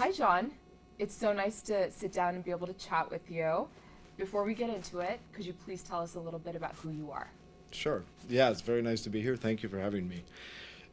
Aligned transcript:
hi, 0.00 0.10
John. 0.10 0.50
It's 0.98 1.14
so 1.14 1.34
nice 1.34 1.60
to 1.62 1.90
sit 1.90 2.10
down 2.10 2.34
and 2.34 2.42
be 2.42 2.50
able 2.50 2.66
to 2.66 2.72
chat 2.72 3.10
with 3.10 3.30
you. 3.30 3.68
Before 4.16 4.44
we 4.44 4.54
get 4.54 4.70
into 4.70 5.00
it, 5.00 5.20
could 5.34 5.44
you 5.44 5.52
please 5.52 5.82
tell 5.82 6.00
us 6.00 6.14
a 6.14 6.20
little 6.20 6.38
bit 6.38 6.56
about 6.56 6.74
who 6.76 6.88
you 6.88 7.10
are? 7.10 7.30
Sure. 7.70 8.02
Yeah, 8.26 8.48
it's 8.48 8.62
very 8.62 8.80
nice 8.80 9.02
to 9.02 9.10
be 9.10 9.20
here. 9.20 9.36
Thank 9.36 9.62
you 9.62 9.68
for 9.68 9.78
having 9.78 10.08
me. 10.08 10.24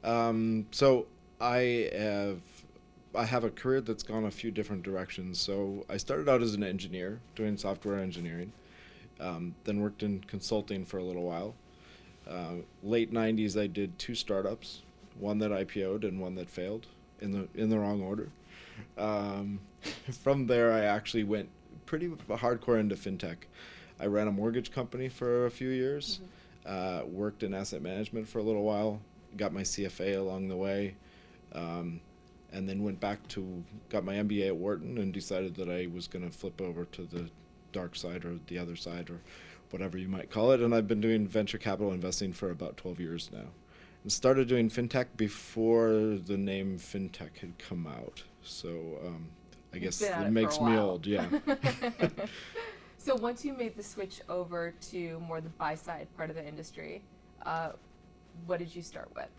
Um, 0.04 0.66
so 0.72 1.08
I 1.40 1.90
have 1.98 2.42
I 3.16 3.24
have 3.24 3.46
a 3.46 3.50
career 3.50 3.80
that's 3.80 4.04
gone 4.04 4.26
a 4.26 4.32
few 4.32 4.52
different 4.52 4.84
directions. 4.84 5.40
So 5.40 5.86
I 5.90 5.96
started 5.96 6.28
out 6.28 6.42
as 6.42 6.54
an 6.54 6.64
engineer 6.64 7.22
doing 7.34 7.56
software 7.56 8.00
engineering, 8.00 8.52
um, 9.22 9.56
then 9.64 9.80
worked 9.80 10.04
in 10.04 10.20
consulting 10.28 10.84
for 10.84 10.98
a 10.98 11.04
little 11.04 11.24
while. 11.24 11.56
Uh, 12.30 12.56
late 12.84 13.14
'90s, 13.14 13.58
I 13.58 13.68
did 13.68 13.98
two 13.98 14.16
startups, 14.16 14.82
one 15.18 15.40
that 15.40 15.52
IPO'd 15.52 16.04
and 16.04 16.20
one 16.20 16.36
that 16.36 16.50
failed 16.50 16.88
in 17.22 17.32
the 17.32 17.48
in 17.56 17.70
the 17.70 17.80
wrong 17.80 18.02
order. 18.02 18.32
Um, 18.98 19.60
from 20.24 20.48
there, 20.48 20.72
I 20.72 20.82
actually 20.82 21.24
went 21.24 21.50
pretty 21.86 22.08
hardcore 22.08 22.80
into 22.80 22.96
fintech. 22.96 23.38
I 24.00 24.06
ran 24.06 24.28
a 24.28 24.32
mortgage 24.32 24.72
company 24.72 25.10
for 25.10 25.46
a 25.46 25.52
few 25.52 25.70
years, 25.70 26.20
mm-hmm. 26.66 27.04
uh, 27.04 27.06
worked 27.06 27.44
in 27.44 27.54
asset 27.54 27.82
management 27.82 28.28
for 28.28 28.40
a 28.40 28.44
little 28.44 28.64
while, 28.64 29.02
got 29.36 29.54
my 29.54 29.62
CFA 29.62 30.18
along 30.18 30.50
the 30.50 30.56
way, 30.56 30.96
um, 31.54 32.00
and 32.52 32.70
then 32.70 32.84
went 32.84 33.00
back 33.00 33.28
to 33.30 33.64
got 33.90 34.04
my 34.04 34.16
MBA 34.16 34.48
at 34.48 34.56
Wharton 34.56 34.98
and 34.98 35.14
decided 35.14 35.56
that 35.56 35.70
I 35.70 35.88
was 35.88 36.08
going 36.08 36.30
to 36.30 36.36
flip 36.36 36.62
over 36.62 36.86
to 36.86 37.04
the 37.04 37.30
dark 37.72 37.96
side 37.96 38.26
or 38.26 38.40
the 38.48 38.58
other 38.58 38.76
side 38.76 39.10
or 39.10 39.20
whatever 39.72 39.98
you 39.98 40.08
might 40.08 40.30
call 40.30 40.52
it. 40.52 40.62
And 40.62 40.74
I've 40.74 40.88
been 40.88 41.02
doing 41.02 41.28
venture 41.28 41.58
capital 41.58 41.92
investing 41.92 42.34
for 42.34 42.52
about 42.52 42.78
12 42.78 43.00
years 43.00 43.30
now. 43.34 43.50
And 44.04 44.12
started 44.12 44.48
doing 44.48 44.70
fintech 44.70 45.08
before 45.18 45.90
the 45.90 46.38
name 46.38 46.78
fintech 46.78 47.40
had 47.40 47.58
come 47.58 47.88
out. 47.88 48.24
So 48.48 49.00
um, 49.06 49.30
I 49.74 49.78
guess 49.78 50.02
it, 50.02 50.32
makes 50.32 50.60
me 50.60 50.78
old, 50.78 51.06
yeah. 51.06 51.26
so 52.98 53.16
once 53.16 53.44
you 53.46 53.54
made 53.54 53.76
the 53.76 53.84
switch 53.84 54.22
over 54.30 54.74
to 54.90 55.20
more 55.28 55.42
the 55.42 55.50
buy 55.50 55.76
side 55.76 56.08
part 56.16 56.30
of 56.30 56.36
the 56.36 56.46
industry, 56.46 57.04
uh, 57.46 57.72
what 58.46 58.60
did 58.60 58.76
you 58.76 58.82
start 58.82 59.10
with? 59.16 59.30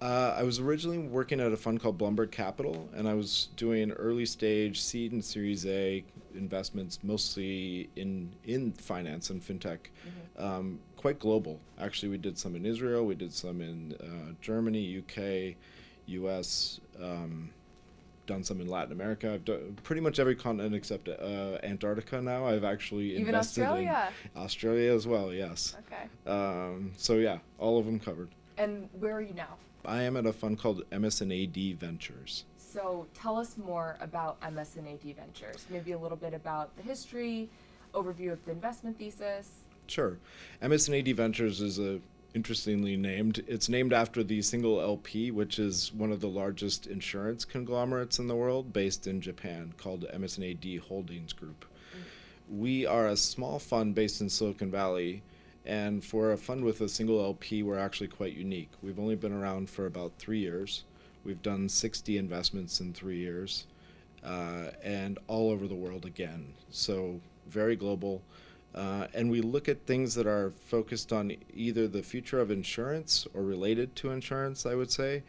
Uh, 0.00 0.34
I 0.36 0.42
was 0.42 0.58
originally 0.58 0.98
working 0.98 1.38
at 1.38 1.52
a 1.52 1.56
fund 1.56 1.80
called 1.80 1.96
Blumberg 1.96 2.32
Capital, 2.32 2.88
and 2.92 3.08
I 3.08 3.14
was 3.14 3.50
doing 3.56 3.92
early 3.92 4.26
stage 4.26 4.80
seed 4.80 5.12
and 5.12 5.24
Series 5.24 5.64
A 5.64 6.04
investments, 6.34 6.98
mostly 7.04 7.88
in 7.94 8.32
in 8.44 8.72
finance 8.72 9.30
and 9.30 9.40
fintech, 9.40 9.78
mm-hmm. 9.78 10.44
um, 10.44 10.80
quite 10.96 11.20
global. 11.20 11.60
Actually, 11.80 12.08
we 12.08 12.18
did 12.18 12.36
some 12.36 12.56
in 12.56 12.66
Israel, 12.66 13.06
we 13.06 13.14
did 13.14 13.32
some 13.32 13.60
in 13.60 13.94
uh, 14.00 14.32
Germany, 14.40 14.98
UK, 14.98 15.56
US. 16.06 16.80
Um, 17.00 17.50
done 18.32 18.42
some 18.42 18.60
in 18.60 18.68
Latin 18.68 18.92
America. 18.92 19.34
I've 19.34 19.44
done 19.44 19.76
pretty 19.82 20.00
much 20.00 20.18
every 20.18 20.34
continent 20.34 20.74
except 20.74 21.08
uh, 21.08 21.58
Antarctica 21.62 22.20
now. 22.20 22.46
I've 22.46 22.64
actually 22.64 23.12
Even 23.12 23.26
invested 23.28 23.62
Australia. 23.62 24.08
in 24.34 24.40
Australia 24.40 24.94
as 24.94 25.06
well. 25.06 25.32
Yes. 25.32 25.76
Okay. 25.86 26.04
Um, 26.26 26.92
so 26.96 27.14
yeah, 27.16 27.38
all 27.58 27.78
of 27.78 27.84
them 27.84 28.00
covered. 28.00 28.30
And 28.56 28.88
where 28.98 29.14
are 29.14 29.20
you 29.20 29.34
now? 29.34 29.56
I 29.84 30.02
am 30.02 30.16
at 30.16 30.26
a 30.26 30.32
fund 30.32 30.58
called 30.58 30.82
MS&AD 30.92 31.56
Ventures. 31.78 32.44
So 32.56 33.06
tell 33.12 33.36
us 33.36 33.58
more 33.58 33.98
about 34.00 34.38
MS&AD 34.50 35.02
Ventures. 35.16 35.66
Maybe 35.68 35.92
a 35.92 35.98
little 35.98 36.16
bit 36.16 36.32
about 36.32 36.74
the 36.76 36.82
history, 36.82 37.50
overview 37.92 38.32
of 38.32 38.42
the 38.46 38.52
investment 38.52 38.98
thesis. 38.98 39.50
Sure. 39.88 40.18
MS&AD 40.66 41.14
Ventures 41.16 41.60
is 41.60 41.78
a 41.78 42.00
interestingly 42.34 42.96
named. 42.96 43.44
It's 43.46 43.68
named 43.68 43.92
after 43.92 44.22
the 44.22 44.42
single 44.42 44.80
LP, 44.80 45.30
which 45.30 45.58
is 45.58 45.92
one 45.92 46.12
of 46.12 46.20
the 46.20 46.28
largest 46.28 46.86
insurance 46.86 47.44
conglomerates 47.44 48.18
in 48.18 48.28
the 48.28 48.36
world, 48.36 48.72
based 48.72 49.06
in 49.06 49.20
Japan, 49.20 49.74
called 49.76 50.06
MS&AD 50.18 50.64
Holdings 50.88 51.32
Group. 51.32 51.64
We 52.48 52.86
are 52.86 53.06
a 53.06 53.16
small 53.16 53.58
fund 53.58 53.94
based 53.94 54.20
in 54.20 54.28
Silicon 54.28 54.70
Valley, 54.70 55.22
and 55.64 56.04
for 56.04 56.32
a 56.32 56.36
fund 56.36 56.64
with 56.64 56.80
a 56.80 56.88
single 56.88 57.20
LP, 57.22 57.62
we're 57.62 57.78
actually 57.78 58.08
quite 58.08 58.34
unique. 58.34 58.70
We've 58.82 58.98
only 58.98 59.16
been 59.16 59.32
around 59.32 59.70
for 59.70 59.86
about 59.86 60.12
three 60.18 60.40
years. 60.40 60.84
We've 61.24 61.42
done 61.42 61.68
60 61.68 62.18
investments 62.18 62.80
in 62.80 62.92
three 62.92 63.18
years, 63.18 63.66
uh, 64.24 64.70
and 64.82 65.18
all 65.28 65.50
over 65.50 65.68
the 65.68 65.74
world 65.74 66.04
again. 66.04 66.54
So 66.70 67.20
very 67.46 67.76
global. 67.76 68.22
Uh, 68.74 69.06
and 69.12 69.30
we 69.30 69.40
look 69.40 69.68
at 69.68 69.86
things 69.86 70.14
that 70.14 70.26
are 70.26 70.50
focused 70.50 71.12
on 71.12 71.36
either 71.54 71.86
the 71.86 72.02
future 72.02 72.40
of 72.40 72.50
insurance 72.50 73.26
or 73.34 73.42
related 73.42 73.94
to 73.96 74.10
insurance, 74.10 74.64
I 74.64 74.74
would 74.74 74.90
say, 74.90 75.22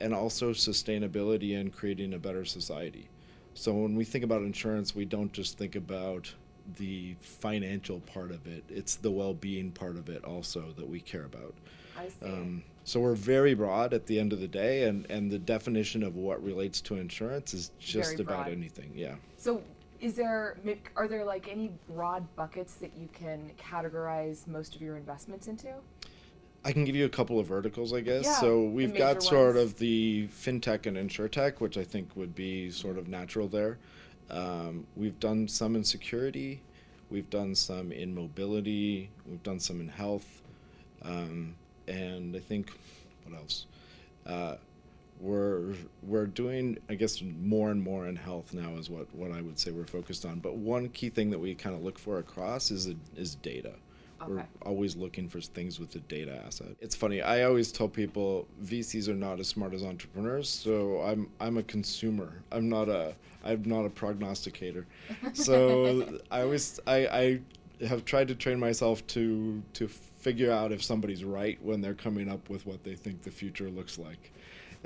and 0.00 0.14
also 0.14 0.52
sustainability 0.52 1.58
and 1.58 1.72
creating 1.72 2.14
a 2.14 2.18
better 2.18 2.44
society. 2.44 3.08
So 3.54 3.72
when 3.72 3.96
we 3.96 4.04
think 4.04 4.22
about 4.22 4.42
insurance, 4.42 4.94
we 4.94 5.04
don't 5.04 5.32
just 5.32 5.58
think 5.58 5.74
about 5.74 6.32
the 6.78 7.16
financial 7.20 8.00
part 8.00 8.30
of 8.30 8.46
it, 8.46 8.64
it's 8.68 8.96
the 8.96 9.10
well 9.10 9.34
being 9.34 9.70
part 9.70 9.96
of 9.96 10.08
it 10.08 10.24
also 10.24 10.72
that 10.76 10.88
we 10.88 11.00
care 11.00 11.24
about. 11.24 11.54
I 11.98 12.08
see. 12.08 12.26
Um, 12.26 12.62
so 12.84 13.00
we're 13.00 13.14
very 13.14 13.54
broad 13.54 13.94
at 13.94 14.06
the 14.06 14.18
end 14.18 14.32
of 14.32 14.40
the 14.40 14.48
day, 14.48 14.84
and, 14.84 15.10
and 15.10 15.30
the 15.30 15.38
definition 15.38 16.02
of 16.02 16.16
what 16.16 16.42
relates 16.42 16.80
to 16.82 16.96
insurance 16.96 17.52
is 17.52 17.72
just 17.80 18.20
about 18.20 18.48
anything. 18.48 18.92
Yeah. 18.94 19.16
So 19.36 19.62
is 20.00 20.14
there 20.14 20.58
are 20.96 21.08
there 21.08 21.24
like 21.24 21.48
any 21.48 21.72
broad 21.88 22.26
buckets 22.36 22.74
that 22.74 22.96
you 22.96 23.08
can 23.12 23.50
categorize 23.58 24.46
most 24.46 24.74
of 24.74 24.80
your 24.80 24.96
investments 24.96 25.46
into? 25.46 25.68
I 26.64 26.72
can 26.72 26.84
give 26.84 26.96
you 26.96 27.04
a 27.04 27.08
couple 27.08 27.38
of 27.38 27.46
verticals, 27.46 27.92
I 27.92 28.00
guess. 28.00 28.24
Yeah, 28.24 28.40
so 28.40 28.64
we've 28.64 28.94
got 28.94 29.22
sort 29.22 29.56
of 29.56 29.78
the 29.78 30.28
fintech 30.28 30.86
and 30.86 30.96
insurtech, 30.96 31.60
which 31.60 31.78
I 31.78 31.84
think 31.84 32.08
would 32.16 32.34
be 32.34 32.70
sort 32.70 32.98
of 32.98 33.06
natural 33.06 33.46
there. 33.46 33.78
Um, 34.30 34.84
we've 34.96 35.18
done 35.20 35.46
some 35.46 35.76
in 35.76 35.84
security, 35.84 36.60
we've 37.08 37.30
done 37.30 37.54
some 37.54 37.92
in 37.92 38.12
mobility, 38.12 39.10
we've 39.26 39.42
done 39.44 39.60
some 39.60 39.80
in 39.80 39.86
health, 39.86 40.42
um, 41.02 41.54
and 41.86 42.34
I 42.34 42.40
think 42.40 42.72
what 43.24 43.38
else? 43.38 43.66
Uh, 44.26 44.56
we're 45.20 45.74
we're 46.02 46.26
doing 46.26 46.78
I 46.88 46.94
guess 46.94 47.22
more 47.22 47.70
and 47.70 47.82
more 47.82 48.06
in 48.06 48.16
health 48.16 48.52
now 48.52 48.74
is 48.76 48.90
what, 48.90 49.12
what 49.14 49.32
I 49.32 49.40
would 49.40 49.58
say 49.58 49.70
we're 49.70 49.86
focused 49.86 50.24
on. 50.24 50.40
But 50.40 50.56
one 50.56 50.88
key 50.90 51.10
thing 51.10 51.30
that 51.30 51.38
we 51.38 51.54
kind 51.54 51.74
of 51.74 51.82
look 51.82 51.98
for 51.98 52.18
across 52.18 52.70
is 52.70 52.88
a, 52.88 52.94
is 53.16 53.34
data. 53.36 53.72
Okay. 54.22 54.32
We're 54.32 54.46
always 54.62 54.96
looking 54.96 55.28
for 55.28 55.40
things 55.40 55.78
with 55.78 55.90
the 55.90 55.98
data 56.00 56.42
asset. 56.46 56.68
It's 56.80 56.94
funny. 56.94 57.20
I 57.20 57.42
always 57.42 57.70
tell 57.70 57.88
people 57.88 58.46
VCs 58.64 59.08
are 59.08 59.14
not 59.14 59.40
as 59.40 59.48
smart 59.48 59.74
as 59.74 59.84
entrepreneurs. 59.84 60.48
So 60.48 61.02
I'm 61.02 61.28
I'm 61.40 61.58
a 61.58 61.62
consumer. 61.62 62.42
I'm 62.52 62.68
not 62.68 62.88
a 62.88 63.14
I'm 63.44 63.62
not 63.64 63.84
a 63.84 63.90
prognosticator. 63.90 64.86
So 65.34 66.18
I 66.30 66.42
always 66.42 66.80
I, 66.86 66.96
I 67.06 67.40
have 67.86 68.04
tried 68.04 68.28
to 68.28 68.34
train 68.34 68.58
myself 68.58 69.06
to 69.08 69.62
to 69.74 69.88
figure 69.88 70.50
out 70.50 70.72
if 70.72 70.82
somebody's 70.82 71.24
right 71.24 71.58
when 71.62 71.80
they're 71.80 71.94
coming 71.94 72.28
up 72.28 72.48
with 72.48 72.66
what 72.66 72.82
they 72.84 72.94
think 72.94 73.22
the 73.22 73.30
future 73.30 73.68
looks 73.68 73.98
like 73.98 74.32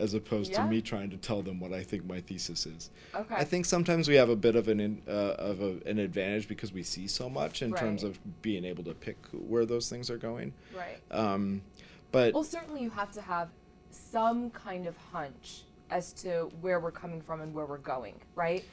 as 0.01 0.15
opposed 0.15 0.53
yeah. 0.53 0.63
to 0.63 0.69
me 0.69 0.81
trying 0.81 1.11
to 1.11 1.17
tell 1.17 1.43
them 1.43 1.61
what 1.61 1.73
I 1.73 1.83
think 1.83 2.07
my 2.07 2.21
thesis 2.21 2.67
is. 2.67 2.91
Okay. 3.15 3.35
I 3.35 3.45
think 3.45 3.67
sometimes 3.67 4.09
we 4.09 4.15
have 4.15 4.31
a 4.31 4.37
bit 4.37 4.57
of 4.57 4.69
an 4.69 4.81
in, 4.81 5.03
uh, 5.07 5.11
of 5.11 5.61
a, 5.61 5.79
an 5.87 5.99
advantage 5.99 6.49
because 6.49 6.73
we 6.73 6.83
see 6.83 7.07
so 7.07 7.29
much 7.29 7.63
in 7.63 7.71
right. 7.71 7.81
terms 7.81 8.03
of 8.03 8.19
being 8.43 8.65
able 8.65 8.83
to 8.85 8.95
pick 8.95 9.19
where 9.33 9.67
those 9.67 9.89
things 9.89 10.11
are 10.11 10.17
going. 10.17 10.53
Right. 10.77 10.99
Um, 11.11 11.63
but 12.11 12.35
well, 12.35 12.45
certainly 12.45 12.83
you 12.83 12.91
have 12.91 13.13
to 13.13 13.23
have 13.23 13.51
some 13.91 14.51
kind 14.51 14.87
of 14.87 14.97
hunch 14.97 15.63
as 15.91 16.13
to 16.13 16.51
where 16.61 16.81
we're 16.81 16.91
coming 16.91 17.21
from 17.21 17.41
and 17.41 17.53
where 17.53 17.67
we're 17.67 17.79
going, 17.79 18.15
right? 18.35 18.65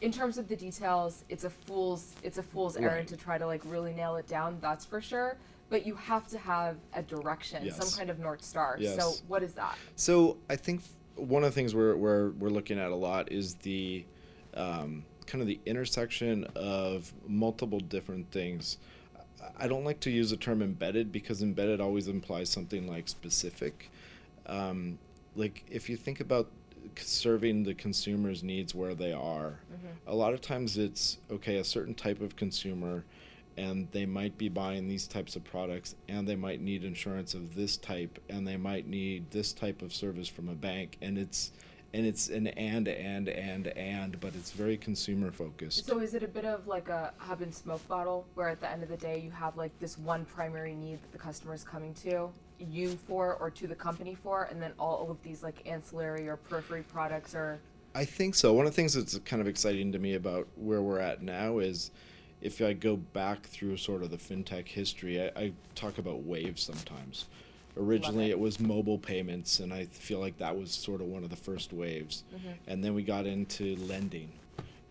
In 0.00 0.12
terms 0.12 0.38
of 0.38 0.48
the 0.48 0.56
details, 0.56 1.24
it's 1.28 1.44
a 1.44 1.50
fool's 1.50 2.14
it's 2.22 2.38
a 2.38 2.42
fool's 2.42 2.76
errand 2.76 3.08
to 3.08 3.16
try 3.16 3.38
to 3.38 3.46
like 3.46 3.62
really 3.64 3.92
nail 3.92 4.16
it 4.16 4.28
down. 4.28 4.58
That's 4.60 4.84
for 4.84 5.00
sure 5.00 5.36
but 5.70 5.86
you 5.86 5.94
have 5.94 6.28
to 6.28 6.38
have 6.38 6.76
a 6.94 7.02
direction, 7.02 7.64
yes. 7.64 7.76
some 7.76 7.98
kind 7.98 8.10
of 8.10 8.18
north 8.18 8.42
star. 8.42 8.76
Yes. 8.78 8.96
So 8.96 9.12
what 9.26 9.42
is 9.42 9.54
that? 9.54 9.76
So 9.96 10.38
I 10.48 10.56
think 10.56 10.82
one 11.16 11.44
of 11.44 11.50
the 11.50 11.54
things 11.54 11.74
we're 11.74 11.96
we're, 11.96 12.30
we're 12.30 12.48
looking 12.48 12.78
at 12.78 12.90
a 12.90 12.96
lot 12.96 13.30
is 13.30 13.54
the 13.56 14.04
um, 14.54 15.04
kind 15.26 15.42
of 15.42 15.48
the 15.48 15.60
intersection 15.66 16.46
of 16.54 17.12
multiple 17.26 17.80
different 17.80 18.30
things. 18.30 18.78
I 19.56 19.68
don't 19.68 19.84
like 19.84 20.00
to 20.00 20.10
use 20.10 20.30
the 20.30 20.36
term 20.36 20.62
embedded 20.62 21.12
because 21.12 21.42
embedded 21.42 21.80
always 21.80 22.08
implies 22.08 22.50
something 22.50 22.88
like 22.88 23.08
specific. 23.08 23.90
Um, 24.46 24.98
like 25.36 25.64
if 25.70 25.88
you 25.88 25.96
think 25.96 26.20
about 26.20 26.50
serving 26.96 27.64
the 27.64 27.74
consumer's 27.74 28.42
needs 28.42 28.74
where 28.74 28.94
they 28.94 29.12
are, 29.12 29.60
mm-hmm. 29.72 29.88
a 30.06 30.14
lot 30.14 30.34
of 30.34 30.40
times 30.40 30.78
it's 30.78 31.18
okay, 31.30 31.56
a 31.56 31.64
certain 31.64 31.94
type 31.94 32.20
of 32.20 32.36
consumer 32.36 33.04
and 33.58 33.88
they 33.90 34.06
might 34.06 34.38
be 34.38 34.48
buying 34.48 34.86
these 34.86 35.08
types 35.08 35.34
of 35.34 35.42
products 35.42 35.96
and 36.08 36.28
they 36.28 36.36
might 36.36 36.60
need 36.60 36.84
insurance 36.84 37.34
of 37.34 37.56
this 37.56 37.76
type 37.76 38.20
and 38.28 38.46
they 38.46 38.56
might 38.56 38.86
need 38.86 39.28
this 39.32 39.52
type 39.52 39.82
of 39.82 39.92
service 39.92 40.28
from 40.28 40.48
a 40.48 40.54
bank 40.54 40.96
and 41.02 41.18
it's 41.18 41.50
and 41.92 42.06
it's 42.06 42.28
an 42.28 42.46
and 42.48 42.86
and 42.86 43.28
and 43.28 43.68
and 43.68 44.20
but 44.20 44.34
it's 44.34 44.52
very 44.52 44.76
consumer 44.76 45.32
focused. 45.32 45.86
So 45.86 45.98
is 45.98 46.14
it 46.14 46.22
a 46.22 46.28
bit 46.28 46.44
of 46.44 46.66
like 46.66 46.88
a 46.88 47.12
hub 47.18 47.40
and 47.40 47.52
spoke 47.52 47.86
model 47.88 48.26
where 48.34 48.48
at 48.48 48.60
the 48.60 48.70
end 48.70 48.82
of 48.82 48.88
the 48.88 48.96
day 48.96 49.18
you 49.18 49.30
have 49.32 49.56
like 49.56 49.76
this 49.80 49.98
one 49.98 50.24
primary 50.24 50.74
need 50.74 51.02
that 51.02 51.12
the 51.12 51.18
customer 51.18 51.54
is 51.54 51.64
coming 51.64 51.94
to 51.94 52.30
you 52.58 52.98
for 53.06 53.34
or 53.36 53.50
to 53.50 53.66
the 53.66 53.74
company 53.74 54.16
for 54.22 54.44
and 54.44 54.60
then 54.60 54.72
all 54.78 55.10
of 55.10 55.22
these 55.22 55.42
like 55.42 55.56
ancillary 55.66 56.28
or 56.28 56.36
periphery 56.36 56.82
products 56.82 57.34
are 57.34 57.58
I 57.94 58.04
think 58.04 58.34
so. 58.34 58.52
One 58.52 58.66
of 58.66 58.72
the 58.72 58.76
things 58.76 58.94
that's 58.94 59.18
kind 59.20 59.40
of 59.40 59.48
exciting 59.48 59.92
to 59.92 59.98
me 59.98 60.14
about 60.14 60.46
where 60.56 60.82
we're 60.82 61.00
at 61.00 61.22
now 61.22 61.58
is 61.58 61.90
if 62.40 62.60
I 62.60 62.74
go 62.74 62.96
back 62.96 63.42
through 63.46 63.78
sort 63.78 64.02
of 64.02 64.10
the 64.10 64.18
fintech 64.18 64.68
history, 64.68 65.20
I, 65.20 65.26
I 65.34 65.52
talk 65.74 65.98
about 65.98 66.22
waves 66.22 66.62
sometimes. 66.62 67.24
Originally, 67.76 68.26
it. 68.26 68.32
it. 68.32 68.38
was 68.38 68.60
mobile 68.60 68.98
payments, 68.98 69.58
and 69.60 69.72
I 69.72 69.86
feel 69.86 70.20
like 70.20 70.38
that 70.38 70.56
was 70.56 70.70
sort 70.70 71.00
of 71.00 71.08
one 71.08 71.24
of 71.24 71.30
the 71.30 71.36
first 71.36 71.72
waves. 71.72 72.24
And 72.66 72.84
then 72.84 72.94
we 72.94 73.02
got 73.02 73.26
into 73.26 73.74
lending. 73.76 74.30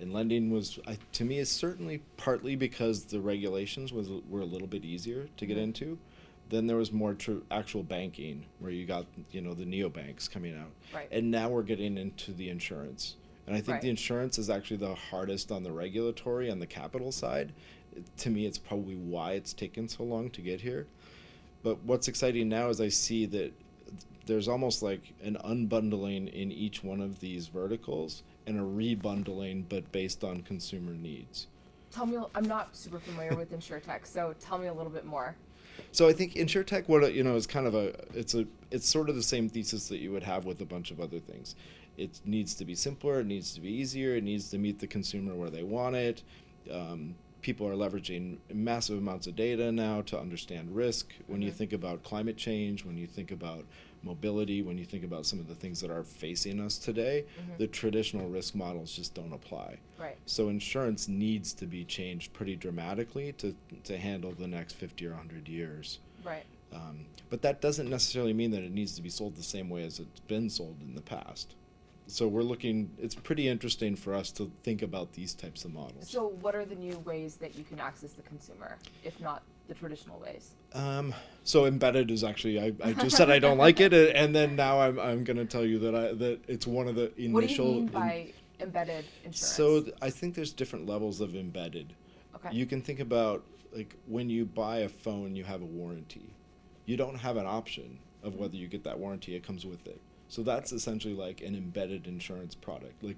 And 0.01 0.11
lending 0.11 0.51
was, 0.51 0.79
I, 0.87 0.97
to 1.13 1.23
me, 1.23 1.37
is 1.39 1.49
certainly 1.49 2.01
partly 2.17 2.55
because 2.55 3.05
the 3.05 3.19
regulations 3.21 3.93
was 3.93 4.09
were 4.29 4.41
a 4.41 4.45
little 4.45 4.67
bit 4.67 4.83
easier 4.83 5.27
to 5.37 5.45
get 5.45 5.57
Mhm. 5.57 5.63
into. 5.63 5.97
Then 6.49 6.67
there 6.67 6.77
was 6.77 6.91
more 6.91 7.13
tr- 7.13 7.39
actual 7.51 7.83
banking, 7.83 8.45
where 8.59 8.71
you 8.71 8.85
got 8.85 9.05
you 9.31 9.41
know 9.41 9.53
the 9.53 9.65
neobanks 9.65 10.29
coming 10.29 10.55
out, 10.57 10.71
Right. 10.93 11.07
and 11.11 11.29
now 11.29 11.49
we're 11.49 11.63
getting 11.63 11.97
into 11.97 12.31
the 12.31 12.49
insurance. 12.49 13.15
And 13.45 13.55
I 13.55 13.59
think 13.59 13.75
Right. 13.75 13.81
the 13.81 13.89
insurance 13.89 14.37
is 14.37 14.49
actually 14.49 14.77
the 14.77 14.95
hardest 14.95 15.51
on 15.51 15.63
the 15.63 15.71
regulatory 15.71 16.49
and 16.49 16.61
the 16.61 16.67
capital 16.67 17.11
side. 17.11 17.53
To 18.17 18.29
me, 18.29 18.45
it's 18.45 18.57
probably 18.57 18.95
why 18.95 19.33
it's 19.33 19.53
taken 19.53 19.87
so 19.87 20.03
long 20.03 20.29
to 20.31 20.41
get 20.41 20.61
here. 20.61 20.85
But 21.63 21.79
what's 21.83 22.07
exciting 22.07 22.49
now 22.49 22.69
is 22.69 22.79
I 22.79 22.89
see 22.89 23.25
that 23.27 23.53
there's 24.25 24.47
almost 24.49 24.83
like 24.83 25.13
an 25.23 25.37
unbundling 25.45 26.31
in 26.31 26.51
each 26.51 26.83
one 26.83 26.99
of 27.01 27.19
these 27.21 27.47
verticals 27.47 28.23
and 28.45 28.57
a 28.59 28.61
rebundling, 28.63 29.63
but 29.67 29.89
based 29.91 30.23
on 30.23 30.41
consumer 30.43 30.93
needs. 30.93 31.47
Tell 31.91 32.05
me, 32.05 32.17
I'm 32.35 32.45
not 32.47 32.75
super 32.75 32.99
familiar 32.99 33.35
with 33.35 33.51
InsurTech, 33.51 34.05
so 34.05 34.35
tell 34.39 34.57
me 34.57 34.67
a 34.67 34.73
little 34.73 34.91
bit 34.91 35.05
more. 35.05 35.35
So 35.91 36.07
I 36.07 36.13
think 36.13 36.33
InsurTech, 36.33 36.87
what 36.87 37.13
you 37.13 37.23
know, 37.23 37.35
is 37.35 37.47
kind 37.47 37.67
of 37.67 37.75
a 37.75 37.93
it's 38.13 38.33
a 38.33 38.45
it's 38.71 38.87
sort 38.87 39.09
of 39.09 39.15
the 39.15 39.23
same 39.23 39.49
thesis 39.49 39.87
that 39.89 39.97
you 39.97 40.11
would 40.11 40.23
have 40.23 40.45
with 40.45 40.61
a 40.61 40.65
bunch 40.65 40.91
of 40.91 40.99
other 40.99 41.19
things. 41.19 41.55
It 41.97 42.21
needs 42.25 42.53
to 42.55 42.65
be 42.65 42.75
simpler. 42.75 43.21
It 43.21 43.25
needs 43.25 43.53
to 43.55 43.61
be 43.61 43.69
easier. 43.69 44.15
It 44.15 44.23
needs 44.23 44.49
to 44.51 44.57
meet 44.57 44.79
the 44.79 44.87
consumer 44.87 45.33
where 45.33 45.49
they 45.49 45.63
want 45.63 45.95
it. 45.95 46.23
Um, 46.71 47.15
people 47.41 47.67
are 47.67 47.73
leveraging 47.75 48.37
massive 48.53 48.97
amounts 48.97 49.27
of 49.27 49.35
data 49.35 49.71
now 49.71 50.01
to 50.01 50.19
understand 50.19 50.75
risk. 50.75 51.13
When 51.27 51.41
you 51.41 51.51
Mhm. 51.51 51.55
think 51.55 51.73
about 51.73 52.03
climate 52.03 52.37
change, 52.37 52.83
when 52.83 52.97
you 52.97 53.07
think 53.07 53.31
about 53.31 53.65
mobility, 54.03 54.61
when 54.61 54.77
you 54.77 54.85
think 54.85 55.03
about 55.03 55.25
some 55.25 55.39
of 55.39 55.47
the 55.47 55.55
things 55.55 55.79
that 55.81 55.89
are 55.91 56.03
facing 56.03 56.59
us 56.59 56.77
today, 56.77 57.25
Mhm. 57.39 57.57
the 57.57 57.67
traditional 57.67 58.29
risk 58.29 58.55
models 58.55 58.95
just 58.95 59.13
don't 59.13 59.33
apply. 59.33 59.77
Right. 59.97 60.17
So 60.25 60.49
insurance 60.49 61.07
needs 61.07 61.53
to 61.53 61.65
be 61.65 61.83
changed 61.83 62.33
pretty 62.33 62.55
dramatically 62.55 63.33
to, 63.33 63.55
to 63.85 63.97
handle 63.97 64.31
the 64.31 64.47
next 64.47 64.73
50 64.73 65.05
or 65.05 65.13
100 65.13 65.47
years. 65.47 65.99
Right. 66.23 66.45
Um, 66.71 67.05
but 67.29 67.41
that 67.43 67.61
doesn't 67.61 67.89
necessarily 67.89 68.33
mean 68.33 68.51
that 68.51 68.63
it 68.63 68.71
needs 68.71 68.95
to 68.95 69.01
be 69.01 69.09
sold 69.09 69.35
the 69.35 69.43
same 69.43 69.69
way 69.69 69.83
as 69.83 69.99
it's 69.99 70.19
been 70.21 70.49
sold 70.49 70.77
in 70.81 70.95
the 70.95 71.01
past. 71.01 71.55
So 72.07 72.27
we're 72.27 72.41
looking, 72.41 72.89
it's 72.97 73.15
pretty 73.15 73.47
interesting 73.49 73.95
for 73.95 74.13
us 74.13 74.31
to 74.31 74.49
think 74.63 74.81
about 74.81 75.13
these 75.13 75.33
types 75.33 75.65
of 75.65 75.73
models. 75.73 76.09
So, 76.09 76.29
what 76.41 76.55
are 76.55 76.63
the 76.63 76.75
new 76.75 76.97
ways 76.99 77.35
that 77.37 77.55
you 77.57 77.63
can 77.65 77.79
access 77.79 78.13
the 78.13 78.21
consumer, 78.21 78.77
if 79.03 79.19
not 79.19 79.43
the 79.67 79.73
traditional 79.73 80.17
ways? 80.19 80.51
Um, 80.73 81.13
so 81.43 81.65
embedded 81.65 82.09
is 82.09 82.23
actually, 82.23 82.59
I, 82.61 82.73
I 82.81 82.93
just 82.93 83.17
said 83.17 83.29
I 83.29 83.39
don't 83.39 83.57
like 83.57 83.81
it, 83.81 83.93
and 84.15 84.33
then 84.33 84.55
now 84.55 84.79
I'm, 84.79 84.97
I'm 84.99 85.23
going 85.25 85.37
to 85.37 85.45
tell 85.45 85.65
you 85.65 85.79
that 85.79 85.95
I, 85.95 86.13
that 86.13 86.39
it's 86.47 86.65
one 86.65 86.87
of 86.87 86.95
the 86.95 87.11
initial. 87.19 87.33
what 87.33 87.47
do 87.47 87.53
you 87.53 87.63
mean 87.63 87.77
in- 87.83 87.87
by 87.87 88.33
embedded 88.61 89.05
insurance? 89.25 89.45
So 89.45 89.81
th- 89.81 89.95
I 90.01 90.09
think 90.09 90.33
there's 90.35 90.53
different 90.53 90.87
levels 90.87 91.19
of 91.19 91.35
embedded. 91.35 91.93
okay. 92.35 92.55
You 92.55 92.65
can 92.65 92.81
think 92.81 93.01
about 93.01 93.43
like 93.75 93.95
when 94.07 94.29
you 94.29 94.45
buy 94.45 94.77
a 94.79 94.89
phone, 94.89 95.35
you 95.35 95.43
have 95.43 95.61
a 95.61 95.65
warranty. 95.65 96.33
You 96.85 96.95
don't 96.95 97.17
have 97.17 97.35
an 97.35 97.45
option 97.45 97.99
of 98.23 98.35
whether 98.35 98.55
you 98.55 98.67
get 98.69 98.85
that 98.85 98.97
warranty; 98.97 99.35
it 99.35 99.43
comes 99.43 99.65
with 99.65 99.85
it. 99.85 99.99
So 100.29 100.43
that's 100.43 100.71
essentially 100.71 101.13
like 101.13 101.41
an 101.41 101.55
embedded 101.55 102.07
insurance 102.07 102.55
product, 102.55 103.03
like 103.03 103.17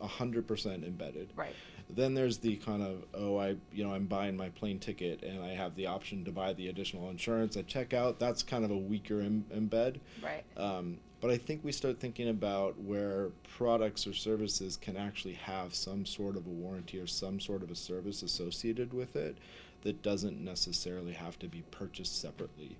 a 0.00 0.06
hundred 0.06 0.46
percent 0.46 0.84
embedded. 0.84 1.30
right. 1.36 1.54
Then 1.90 2.12
there's 2.12 2.36
the 2.38 2.56
kind 2.56 2.82
of 2.82 3.04
oh 3.14 3.38
I 3.38 3.56
you 3.72 3.82
know 3.84 3.94
I'm 3.94 4.04
buying 4.06 4.36
my 4.36 4.50
plane 4.50 4.78
ticket 4.78 5.22
and 5.22 5.42
I 5.42 5.54
have 5.54 5.74
the 5.74 5.86
option 5.86 6.24
to 6.26 6.30
buy 6.30 6.52
the 6.52 6.68
additional 6.68 7.08
insurance 7.08 7.56
at 7.56 7.66
checkout. 7.66 8.18
That's 8.18 8.42
kind 8.42 8.64
of 8.64 8.70
a 8.70 8.76
weaker 8.76 9.20
Im- 9.22 9.46
embed. 9.54 10.00
Right. 10.22 10.44
Um, 10.56 10.98
but 11.20 11.30
I 11.30 11.38
think 11.38 11.64
we 11.64 11.72
start 11.72 11.98
thinking 11.98 12.28
about 12.28 12.78
where 12.78 13.30
products 13.56 14.06
or 14.06 14.12
services 14.12 14.76
can 14.76 14.96
actually 14.96 15.34
have 15.34 15.74
some 15.74 16.06
sort 16.06 16.36
of 16.36 16.46
a 16.46 16.50
warranty 16.50 16.98
or 17.00 17.06
some 17.06 17.40
sort 17.40 17.62
of 17.62 17.70
a 17.70 17.74
service 17.74 18.22
associated 18.22 18.92
with 18.92 19.16
it 19.16 19.36
that 19.82 20.02
doesn't 20.02 20.38
necessarily 20.44 21.14
have 21.14 21.38
to 21.40 21.48
be 21.48 21.62
purchased 21.70 22.20
separately. 22.20 22.76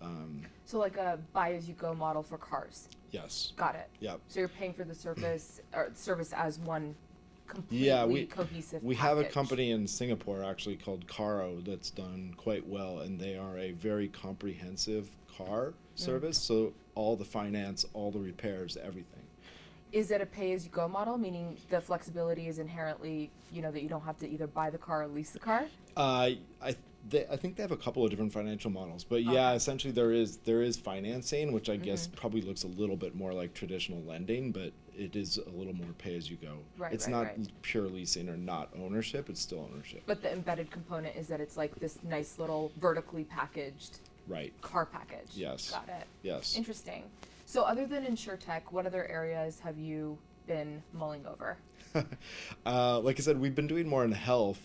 Um, 0.00 0.42
So, 0.64 0.78
like 0.78 0.96
a 0.96 1.18
buy 1.32 1.52
as 1.54 1.66
you 1.68 1.74
go 1.74 1.94
model 1.94 2.22
for 2.22 2.38
cars. 2.38 2.88
yes. 3.10 3.52
Got 3.56 3.74
it. 3.74 3.88
Yep. 4.00 4.20
So 4.28 4.40
you're 4.40 4.48
paying 4.48 4.72
for 4.74 4.84
the 4.84 4.94
service 4.94 5.60
or 5.74 5.90
service 5.94 6.32
as 6.32 6.58
one 6.58 6.94
completely 7.46 7.86
Yeah, 7.86 8.04
we 8.04 8.26
cohesive. 8.26 8.82
we 8.84 8.94
have 8.96 9.16
a 9.18 9.24
company 9.24 9.70
in 9.70 9.86
Singapore 9.86 10.44
actually 10.44 10.76
called 10.76 11.06
Carro 11.08 11.60
that's 11.64 11.90
done 11.90 12.34
quite 12.36 12.66
well, 12.66 12.98
and 13.00 13.18
they 13.18 13.36
are 13.36 13.58
a 13.58 13.72
very 13.72 14.08
comprehensive 14.08 15.08
car 15.36 15.72
service. 15.94 16.36
So 16.38 16.74
all 16.94 17.16
the 17.16 17.24
finance, 17.24 17.86
all 17.94 18.10
the 18.10 18.18
repairs, 18.18 18.76
everything. 18.76 19.22
Is 19.90 20.10
it 20.10 20.20
a 20.20 20.26
pay 20.26 20.52
as 20.52 20.66
you 20.66 20.70
go 20.70 20.86
model, 20.86 21.16
meaning 21.16 21.56
the 21.70 21.80
flexibility 21.80 22.46
is 22.48 22.58
inherently, 22.58 23.30
you 23.50 23.62
know, 23.62 23.70
that 23.72 23.82
you 23.82 23.88
don't 23.88 24.02
have 24.04 24.18
to 24.18 24.28
either 24.28 24.46
buy 24.46 24.68
the 24.68 24.76
car 24.76 25.04
or 25.04 25.06
lease 25.08 25.30
the 25.30 25.38
car? 25.38 25.64
Uh, 25.96 26.30
I 26.60 26.76
they, 27.08 27.26
I 27.30 27.36
think 27.36 27.56
they 27.56 27.62
have 27.62 27.72
a 27.72 27.76
couple 27.76 28.04
of 28.04 28.10
different 28.10 28.32
financial 28.32 28.70
models, 28.70 29.04
but 29.04 29.22
yeah, 29.22 29.48
Okay. 29.48 29.56
essentially 29.56 29.92
there 29.92 30.12
is 30.12 30.38
there 30.38 30.62
is 30.62 30.76
financing, 30.76 31.52
which 31.52 31.68
I 31.70 31.76
guess 31.76 32.06
Mhm. 32.08 32.16
probably 32.16 32.42
looks 32.42 32.62
a 32.64 32.68
little 32.68 32.96
bit 32.96 33.14
more 33.14 33.32
like 33.32 33.54
traditional 33.54 34.02
lending, 34.02 34.52
but 34.52 34.72
it 34.96 35.14
is 35.16 35.38
a 35.38 35.50
little 35.50 35.74
more 35.74 35.92
pay 35.98 36.16
as 36.16 36.30
you 36.30 36.36
go. 36.36 36.58
Right, 36.76 36.92
it's 36.92 37.06
right, 37.06 37.12
not 37.12 37.26
right. 37.26 37.48
pure 37.62 37.88
leasing 37.88 38.28
or 38.28 38.36
not 38.36 38.70
ownership; 38.76 39.28
it's 39.30 39.40
still 39.40 39.68
ownership. 39.72 40.02
But 40.06 40.22
the 40.22 40.32
embedded 40.32 40.70
component 40.70 41.16
is 41.16 41.28
that 41.28 41.40
it's 41.40 41.56
like 41.56 41.74
this 41.76 42.02
nice 42.02 42.38
little 42.38 42.72
vertically 42.78 43.24
packaged 43.24 44.00
right. 44.26 44.52
car 44.60 44.86
package. 44.86 45.30
Yes. 45.34 45.70
Got 45.70 45.88
it. 45.88 46.06
Yes. 46.22 46.56
Interesting. 46.56 47.04
So, 47.46 47.62
other 47.62 47.86
than 47.86 48.04
insurtech, 48.04 48.62
what 48.70 48.84
other 48.86 49.06
areas 49.08 49.60
have 49.60 49.78
you 49.78 50.18
been 50.46 50.82
mulling 50.92 51.24
over? 51.26 51.56
uh, 52.66 52.98
like 53.00 53.18
I 53.18 53.22
said, 53.22 53.40
we've 53.40 53.54
been 53.54 53.66
doing 53.66 53.88
more 53.88 54.04
in 54.04 54.12
health. 54.12 54.60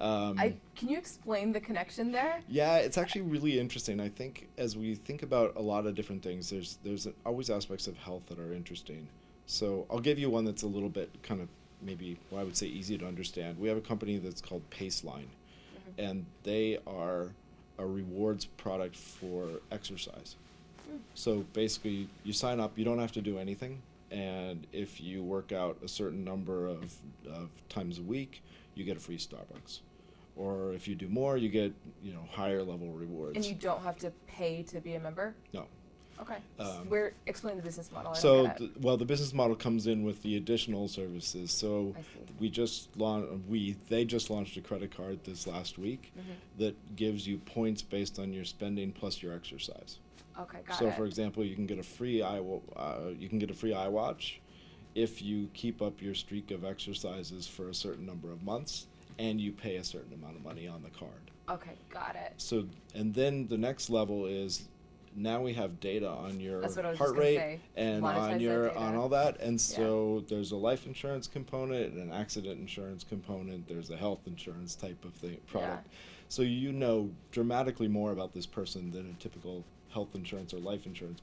Um, 0.00 0.38
I 0.38 0.54
can 0.74 0.88
you 0.88 0.98
explain 0.98 1.52
the 1.52 1.60
connection 1.60 2.10
there? 2.12 2.40
Yeah, 2.48 2.76
it's 2.76 2.98
actually 2.98 3.22
really 3.22 3.58
interesting. 3.60 4.00
I 4.00 4.08
think 4.08 4.48
as 4.58 4.76
we 4.76 4.94
think 4.96 5.22
about 5.22 5.54
a 5.56 5.62
lot 5.62 5.86
of 5.86 5.94
different 5.94 6.22
things, 6.22 6.50
there's 6.50 6.78
there's 6.82 7.06
always 7.24 7.50
aspects 7.50 7.86
of 7.86 7.96
health 7.98 8.22
that 8.26 8.38
are 8.38 8.52
interesting. 8.52 9.06
So 9.46 9.86
I'll 9.90 10.00
give 10.00 10.18
you 10.18 10.30
one 10.30 10.44
that's 10.44 10.62
a 10.62 10.66
little 10.66 10.88
bit 10.88 11.10
kind 11.22 11.40
of 11.40 11.48
maybe 11.82 12.16
well, 12.30 12.40
I 12.40 12.44
would 12.44 12.56
say 12.56 12.66
easy 12.66 12.96
to 12.98 13.06
understand. 13.06 13.58
We 13.58 13.68
have 13.68 13.76
a 13.76 13.82
company 13.82 14.18
that's 14.18 14.40
called 14.40 14.62
Paceline, 14.70 15.26
Mhm. 15.26 15.98
and 16.10 16.26
they 16.42 16.78
are 16.86 17.30
a 17.78 17.86
rewards 17.86 18.44
product 18.44 18.96
for 18.96 19.48
exercise. 19.70 20.36
Mm. 20.90 20.98
So 21.14 21.44
basically, 21.52 22.08
you 22.24 22.32
sign 22.32 22.60
up, 22.60 22.78
you 22.78 22.84
don't 22.84 22.98
have 22.98 23.12
to 23.12 23.20
do 23.20 23.38
anything, 23.38 23.80
and 24.10 24.66
if 24.72 25.00
you 25.00 25.22
work 25.22 25.52
out 25.52 25.78
a 25.82 25.88
certain 25.88 26.22
number 26.22 26.66
of, 26.66 26.94
of 27.26 27.48
times 27.68 27.98
a 27.98 28.02
week, 28.02 28.42
you 28.74 28.84
get 28.84 28.96
a 28.96 29.00
free 29.00 29.18
Starbucks. 29.18 29.80
Or 30.36 30.72
if 30.72 30.88
you 30.88 30.94
do 30.94 31.08
more, 31.08 31.36
you 31.36 31.48
get 31.50 31.72
you 32.02 32.12
know 32.12 32.26
higher 32.30 32.62
level 32.62 32.88
rewards. 32.92 33.36
And 33.36 33.44
you 33.44 33.54
don't 33.54 33.82
have 33.82 33.98
to 33.98 34.10
pay 34.26 34.62
to 34.64 34.80
be 34.80 34.94
a 34.94 35.00
member? 35.00 35.34
no. 35.52 35.66
Okay. 36.20 36.36
Um, 36.60 36.88
Where 36.88 37.14
explain 37.26 37.56
the 37.56 37.62
business 37.62 37.90
model. 37.90 38.12
I 38.12 38.14
So 38.14 38.34
don't 38.34 38.44
get 38.44 38.54
it. 38.54 38.58
th- 38.58 38.70
well, 38.80 38.96
the 38.96 39.04
business 39.04 39.32
model 39.32 39.56
comes 39.56 39.86
in 39.88 40.04
with 40.04 40.22
the 40.22 40.36
additional 40.36 40.86
services. 40.86 41.50
So 41.50 41.96
we 42.38 42.48
just 42.48 42.94
launched. 42.96 43.32
We 43.48 43.76
they 43.88 44.04
just 44.04 44.30
launched 44.30 44.56
a 44.56 44.60
credit 44.60 44.94
card 44.94 45.24
this 45.24 45.46
last 45.46 45.78
week 45.78 46.12
Mhm. 46.16 46.58
that 46.58 46.96
gives 46.96 47.26
you 47.26 47.38
points 47.38 47.82
based 47.82 48.18
on 48.20 48.32
your 48.32 48.44
spending 48.44 48.92
plus 48.92 49.22
your 49.22 49.34
exercise. 49.34 49.98
Okay, 50.38 50.58
got 50.66 50.78
so 50.78 50.86
it. 50.88 50.94
for 50.94 51.06
example, 51.06 51.44
you 51.44 51.54
can 51.56 51.66
get 51.66 51.78
a 51.78 51.82
free 51.82 52.22
i 52.22 52.38
uh, 52.38 53.10
you 53.18 53.28
can 53.28 53.38
get 53.38 53.50
a 53.50 53.54
free 53.54 53.72
iWatch 53.72 54.34
if 54.94 55.22
you 55.22 55.48
keep 55.54 55.80
up 55.82 56.00
your 56.02 56.14
streak 56.14 56.50
of 56.50 56.64
exercises 56.64 57.46
for 57.46 57.68
a 57.68 57.74
certain 57.74 58.06
number 58.06 58.30
of 58.30 58.42
months 58.42 58.86
and 59.18 59.40
you 59.40 59.52
pay 59.52 59.76
a 59.76 59.84
certain 59.84 60.12
amount 60.14 60.36
of 60.36 60.42
money 60.42 60.66
on 60.66 60.82
the 60.82 60.90
card. 60.90 61.30
okay, 61.48 61.72
got 61.90 62.16
it. 62.16 62.34
So 62.36 62.66
and 62.94 63.14
then 63.14 63.46
the 63.48 63.58
next 63.58 63.90
level 63.90 64.26
is 64.26 64.68
now 65.14 65.40
we 65.42 65.52
have 65.54 65.78
data 65.80 66.08
on 66.08 66.40
your 66.40 66.60
That's 66.60 66.76
what 66.76 66.86
I 66.86 66.90
was 66.90 66.98
heart 66.98 67.16
rate 67.16 67.36
say. 67.36 67.60
and 67.76 68.02
Monetize 68.02 68.32
on 68.34 68.40
your 68.40 68.76
on 68.76 68.96
all 68.96 69.10
that 69.10 69.40
and 69.40 69.60
so 69.60 70.24
there's 70.28 70.52
a 70.52 70.56
life 70.56 70.86
insurance 70.86 71.26
component 71.26 71.92
an 71.94 72.10
accident 72.10 72.58
insurance 72.58 73.04
component 73.04 73.68
there's 73.68 73.90
a 73.90 73.96
health 73.96 74.20
insurance 74.26 74.74
type 74.74 75.04
of 75.04 75.12
thing 75.12 75.36
product 75.46 75.86
yeah. 75.90 75.98
so 76.30 76.40
you 76.40 76.72
know 76.72 77.10
dramatically 77.30 77.88
more 77.88 78.12
about 78.12 78.32
this 78.32 78.46
person 78.46 78.90
than 78.90 79.10
a 79.10 79.22
typical 79.22 79.64
health 79.92 80.14
insurance 80.14 80.54
or 80.54 80.58
life 80.58 80.86
insurance 80.86 81.20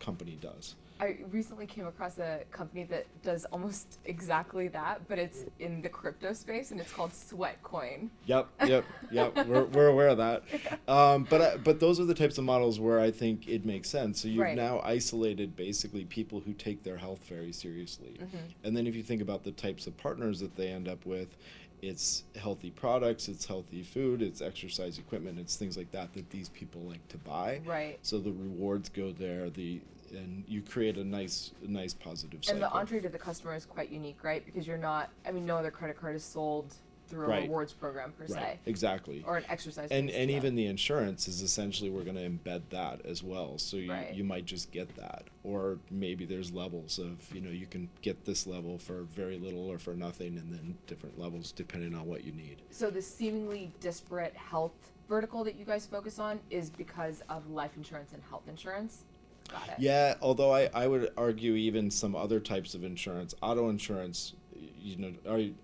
company 0.00 0.38
does 0.40 0.74
I 1.00 1.16
recently 1.30 1.64
came 1.64 1.86
across 1.86 2.18
a 2.18 2.40
company 2.50 2.84
that 2.84 3.06
does 3.22 3.46
almost 3.46 3.98
exactly 4.04 4.68
that, 4.68 5.08
but 5.08 5.18
it's 5.18 5.44
in 5.58 5.80
the 5.80 5.88
crypto 5.88 6.34
space 6.34 6.72
and 6.72 6.80
it's 6.80 6.92
called 6.92 7.12
Sweatcoin. 7.12 8.10
Yep, 8.26 8.48
yep, 8.66 8.84
yep. 9.10 9.46
we're, 9.46 9.64
we're 9.64 9.86
aware 9.86 10.08
of 10.08 10.18
that. 10.18 10.42
Um, 10.86 11.26
but 11.30 11.40
I, 11.40 11.56
but 11.56 11.80
those 11.80 11.98
are 12.00 12.04
the 12.04 12.14
types 12.14 12.36
of 12.36 12.44
models 12.44 12.78
where 12.78 13.00
I 13.00 13.10
think 13.10 13.48
it 13.48 13.64
makes 13.64 13.88
sense. 13.88 14.20
So 14.20 14.28
you've 14.28 14.40
Right. 14.40 14.56
now 14.56 14.80
isolated 14.84 15.56
basically 15.56 16.04
people 16.04 16.40
who 16.40 16.52
take 16.52 16.82
their 16.82 16.98
health 16.98 17.24
very 17.26 17.52
seriously. 17.52 18.18
Mm-hmm. 18.20 18.36
And 18.64 18.76
then 18.76 18.86
if 18.86 18.94
you 18.94 19.02
think 19.02 19.22
about 19.22 19.42
the 19.42 19.52
types 19.52 19.86
of 19.86 19.96
partners 19.96 20.40
that 20.40 20.56
they 20.56 20.68
end 20.68 20.86
up 20.86 21.06
with, 21.06 21.38
it's 21.82 22.24
healthy 22.36 22.70
products, 22.70 23.28
it's 23.28 23.46
healthy 23.46 23.82
food, 23.82 24.22
it's 24.22 24.40
exercise 24.40 24.98
equipment, 24.98 25.38
it's 25.38 25.56
things 25.56 25.76
like 25.76 25.90
that 25.92 26.12
that 26.14 26.30
these 26.30 26.48
people 26.50 26.82
like 26.82 27.06
to 27.08 27.18
buy. 27.18 27.60
Right. 27.64 27.98
So 28.02 28.18
the 28.18 28.32
rewards 28.32 28.88
go 28.88 29.12
there. 29.12 29.50
The 29.50 29.80
and 30.12 30.44
you 30.48 30.60
create 30.62 30.96
a 30.96 31.04
nice, 31.04 31.52
nice 31.62 31.94
positive 31.94 32.44
cycle. 32.44 32.62
And 32.62 32.72
the 32.72 32.76
entree 32.76 33.00
to 33.00 33.08
the 33.08 33.18
customer 33.18 33.54
is 33.54 33.64
quite 33.64 33.90
unique, 33.90 34.24
right? 34.24 34.44
Because 34.44 34.66
you're 34.66 34.78
not, 34.78 35.10
I 35.26 35.30
mean, 35.30 35.46
no 35.46 35.56
other 35.56 35.70
credit 35.70 36.00
card 36.00 36.16
is 36.16 36.24
sold 36.24 36.74
through 37.10 37.26
a 37.26 37.28
Right. 37.28 37.42
rewards 37.42 37.72
program 37.72 38.12
per 38.12 38.26
se, 38.26 38.60
Exactly. 38.66 39.22
or 39.26 39.36
an 39.36 39.44
exercise. 39.48 39.90
and 39.90 40.08
and 40.10 40.30
yeah. 40.30 40.36
even 40.36 40.54
the 40.54 40.66
insurance 40.66 41.26
is 41.28 41.42
essentially 41.42 41.90
we're 41.90 42.04
going 42.04 42.16
to 42.16 42.28
embed 42.28 42.62
that 42.70 43.04
as 43.04 43.22
well 43.22 43.58
so 43.58 43.76
you, 43.76 43.90
Right. 43.90 44.14
you 44.14 44.22
might 44.24 44.44
just 44.46 44.70
get 44.70 44.94
that 44.96 45.24
or 45.42 45.78
maybe 45.90 46.24
there's 46.24 46.52
levels 46.52 46.98
of 46.98 47.34
you 47.34 47.40
know 47.40 47.50
you 47.50 47.66
can 47.66 47.90
get 48.00 48.24
this 48.24 48.46
level 48.46 48.78
for 48.78 49.02
very 49.02 49.36
little 49.38 49.68
or 49.68 49.78
for 49.78 49.94
nothing 49.94 50.38
and 50.38 50.52
then 50.52 50.76
different 50.86 51.18
levels 51.18 51.50
depending 51.52 51.94
on 51.94 52.06
what 52.06 52.24
you 52.24 52.32
need 52.32 52.62
So 52.70 52.90
the 52.90 53.02
seemingly 53.02 53.72
disparate 53.80 54.36
health 54.36 54.92
vertical 55.08 55.42
that 55.44 55.56
you 55.56 55.64
guys 55.64 55.86
focus 55.86 56.18
on 56.20 56.38
is 56.50 56.70
because 56.70 57.22
of 57.28 57.50
life 57.50 57.72
insurance 57.76 58.12
and 58.12 58.22
health 58.30 58.46
insurance. 58.48 59.04
Got 59.50 59.68
it. 59.70 59.74
yeah 59.80 60.14
although 60.22 60.52
i 60.54 60.70
i 60.74 60.86
would 60.86 61.10
argue 61.16 61.54
even 61.54 61.90
some 61.90 62.14
other 62.14 62.38
types 62.38 62.74
of 62.74 62.84
insurance 62.84 63.34
auto 63.42 63.68
insurance 63.68 64.34
you 64.78 64.96
know 64.96 65.12
are 65.28 65.38
you 65.38 65.54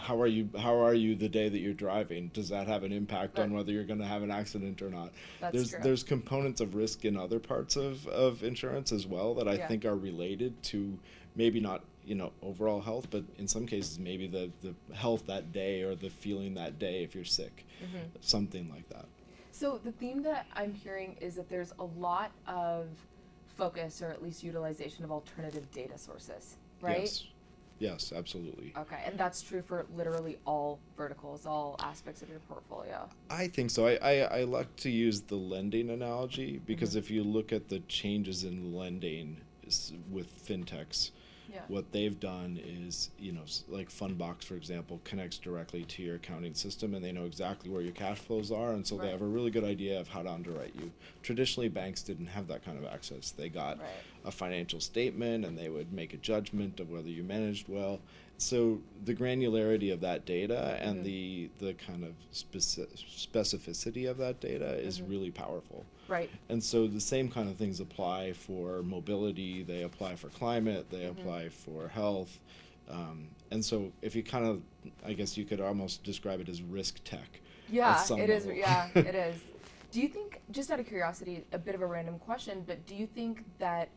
how 0.00 0.20
are 0.20 0.26
you 0.26 0.48
how 0.58 0.74
are 0.82 0.94
you 0.94 1.14
the 1.14 1.28
day 1.28 1.48
that 1.48 1.58
you're 1.58 1.74
driving 1.74 2.28
does 2.32 2.48
that 2.48 2.66
have 2.66 2.82
an 2.84 2.92
impact 2.92 3.38
on 3.38 3.52
whether 3.52 3.70
you're 3.70 3.84
going 3.84 3.98
to 4.00 4.06
have 4.06 4.22
an 4.22 4.30
accident 4.30 4.80
or 4.82 4.88
not 4.90 5.10
That's 5.40 5.54
there's 5.54 5.70
true. 5.70 5.80
there's 5.82 6.02
components 6.02 6.60
of 6.60 6.74
risk 6.74 7.04
in 7.04 7.16
other 7.16 7.38
parts 7.38 7.76
of, 7.76 8.06
of 8.08 8.42
insurance 8.42 8.92
as 8.92 9.06
well 9.06 9.34
that 9.34 9.46
I 9.46 9.56
Yeah. 9.56 9.68
think 9.68 9.84
are 9.84 9.96
related 9.96 10.62
to 10.64 10.98
maybe 11.36 11.60
not 11.60 11.84
you 12.04 12.14
know 12.14 12.32
overall 12.42 12.80
health 12.80 13.08
but 13.10 13.24
in 13.38 13.46
some 13.46 13.66
cases 13.66 13.98
maybe 13.98 14.26
the 14.26 14.50
the 14.62 14.74
health 14.94 15.26
that 15.26 15.52
day 15.52 15.82
or 15.82 15.94
the 15.94 16.10
feeling 16.10 16.54
that 16.54 16.78
day 16.78 17.02
if 17.04 17.14
you're 17.14 17.24
sick 17.24 17.66
Mm-hmm. 17.82 18.06
something 18.20 18.68
like 18.70 18.88
that 18.88 19.06
So 19.52 19.78
the 19.82 19.92
theme 19.92 20.22
that 20.22 20.46
I'm 20.54 20.72
hearing 20.72 21.16
is 21.20 21.34
that 21.36 21.48
there's 21.48 21.72
a 21.78 21.84
lot 21.84 22.32
of 22.46 22.88
focus 23.46 24.00
or 24.02 24.08
at 24.10 24.22
least 24.22 24.42
utilization 24.42 25.04
of 25.04 25.10
alternative 25.12 25.70
data 25.72 25.98
sources, 25.98 26.56
right? 26.80 27.02
yes 27.02 27.24
yes 27.80 28.12
absolutely 28.14 28.72
Okay, 28.78 29.02
and 29.04 29.18
that's 29.18 29.42
true 29.42 29.62
for 29.62 29.84
literally 29.96 30.38
all 30.46 30.78
verticals, 30.96 31.44
all 31.46 31.74
aspects 31.80 32.22
of 32.22 32.28
your 32.28 32.38
portfolio. 32.40 33.08
I 33.28 33.48
think 33.48 33.70
so. 33.70 33.86
I, 33.88 33.94
I, 34.00 34.12
I 34.40 34.44
like 34.44 34.76
to 34.76 34.90
use 34.90 35.22
the 35.22 35.34
lending 35.34 35.90
analogy 35.90 36.60
because 36.64 36.94
Mhm. 36.94 36.98
if 36.98 37.10
you 37.10 37.24
look 37.24 37.52
at 37.52 37.68
the 37.68 37.80
changes 37.80 38.44
in 38.44 38.72
lending 38.72 39.40
with 40.10 40.28
fintechs, 40.46 41.10
Yeah. 41.52 41.60
what 41.68 41.90
they've 41.92 42.18
done 42.18 42.58
is, 42.64 43.10
you 43.18 43.32
know, 43.32 43.42
like 43.68 43.88
Fundbox, 43.90 44.44
for 44.44 44.54
example, 44.54 45.00
connects 45.04 45.38
directly 45.38 45.84
to 45.84 46.02
your 46.02 46.16
accounting 46.16 46.54
system 46.54 46.94
and 46.94 47.04
they 47.04 47.12
know 47.12 47.24
exactly 47.24 47.70
where 47.70 47.82
your 47.82 47.92
cash 47.92 48.18
flows 48.18 48.50
are. 48.52 48.72
And 48.72 48.86
so 48.86 48.96
Right. 48.96 49.06
they 49.06 49.10
have 49.10 49.22
a 49.22 49.26
really 49.26 49.50
good 49.50 49.64
idea 49.64 49.98
of 50.00 50.08
how 50.08 50.22
to 50.22 50.30
underwrite 50.30 50.74
you. 50.76 50.92
Traditionally, 51.22 51.68
banks 51.68 52.02
didn't 52.02 52.26
have 52.28 52.46
that 52.48 52.64
kind 52.64 52.78
of 52.78 52.84
access. 52.84 53.30
They 53.30 53.48
got 53.48 53.78
Right. 53.78 53.88
a 54.24 54.30
financial 54.30 54.80
statement 54.80 55.44
and 55.44 55.58
they 55.58 55.68
would 55.68 55.92
make 55.92 56.14
a 56.14 56.18
judgment 56.18 56.78
of 56.80 56.90
whether 56.90 57.08
you 57.08 57.22
managed 57.22 57.68
well. 57.68 58.00
So 58.40 58.80
the 59.04 59.14
granularity 59.14 59.92
of 59.92 60.00
that 60.00 60.24
data 60.24 60.78
and 60.80 61.00
Mhm. 61.00 61.04
the 61.04 61.50
the 61.58 61.74
kind 61.74 62.04
of 62.04 62.14
speci- 62.32 62.88
specificity 63.04 64.08
of 64.10 64.16
that 64.16 64.40
data 64.40 64.76
is 64.78 64.98
Mhm. 65.00 65.10
really 65.10 65.30
powerful. 65.30 65.84
Right. 66.08 66.30
And 66.48 66.64
so 66.64 66.86
the 66.86 67.02
same 67.02 67.30
kind 67.30 67.50
of 67.50 67.56
things 67.56 67.80
apply 67.80 68.32
for 68.32 68.82
mobility, 68.82 69.62
they 69.62 69.82
apply 69.82 70.16
for 70.16 70.28
climate, 70.30 70.88
they 70.90 71.02
Mhm. 71.02 71.10
apply 71.10 71.48
for 71.50 71.88
health. 71.88 72.40
Um, 72.88 73.28
and 73.50 73.62
so 73.62 73.92
if 74.00 74.16
you 74.16 74.22
kind 74.22 74.46
of, 74.46 74.62
I 75.04 75.12
guess 75.12 75.36
you 75.36 75.44
could 75.44 75.60
almost 75.60 76.02
describe 76.02 76.40
it 76.40 76.48
as 76.48 76.62
risk 76.62 77.04
tech. 77.04 77.40
Yeah, 77.68 78.02
it 78.16 78.30
is. 78.30 78.46
Yeah, 78.46 78.88
it 78.94 79.14
is. 79.14 79.38
Do 79.92 80.00
you 80.00 80.08
think, 80.08 80.40
just 80.50 80.70
out 80.70 80.80
of 80.80 80.86
curiosity, 80.86 81.44
a 81.52 81.58
bit 81.58 81.74
of 81.74 81.82
a 81.82 81.86
random 81.86 82.18
question, 82.18 82.64
but 82.66 82.86
do 82.86 82.94
you 82.96 83.06
think 83.06 83.44
that 83.58 83.90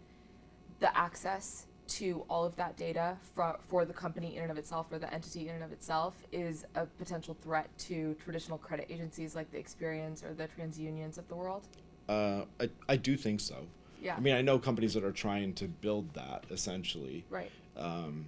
the 0.79 0.95
access 0.97 1.65
to 1.87 2.25
all 2.29 2.45
of 2.45 2.55
that 2.55 2.77
data 2.77 3.17
for, 3.35 3.57
for 3.67 3.85
the 3.85 3.93
company 3.93 4.37
in 4.37 4.43
and 4.43 4.51
of 4.51 4.57
itself, 4.57 4.87
or 4.91 4.99
the 4.99 5.13
entity 5.13 5.49
in 5.49 5.55
and 5.55 5.63
of 5.63 5.71
itself, 5.71 6.15
is 6.31 6.65
a 6.75 6.85
potential 6.85 7.35
threat 7.41 7.69
to 7.77 8.15
traditional 8.23 8.57
credit 8.57 8.87
agencies 8.89 9.35
like 9.35 9.51
the 9.51 9.57
Experians 9.57 10.23
or 10.23 10.33
the 10.33 10.47
TransUnions 10.47 11.17
of 11.17 11.27
the 11.27 11.35
world? 11.35 11.67
Uh, 12.07 12.43
I, 12.59 12.69
I 12.89 12.95
do 12.95 13.15
think 13.15 13.39
so. 13.39 13.65
Yeah. 14.01 14.15
I 14.15 14.19
mean, 14.19 14.35
I 14.35 14.41
know 14.41 14.59
companies 14.59 14.93
that 14.95 15.03
are 15.03 15.11
trying 15.11 15.53
to 15.55 15.67
build 15.67 16.13
that 16.13 16.45
essentially. 16.51 17.25
right. 17.29 17.51
um, 17.77 18.27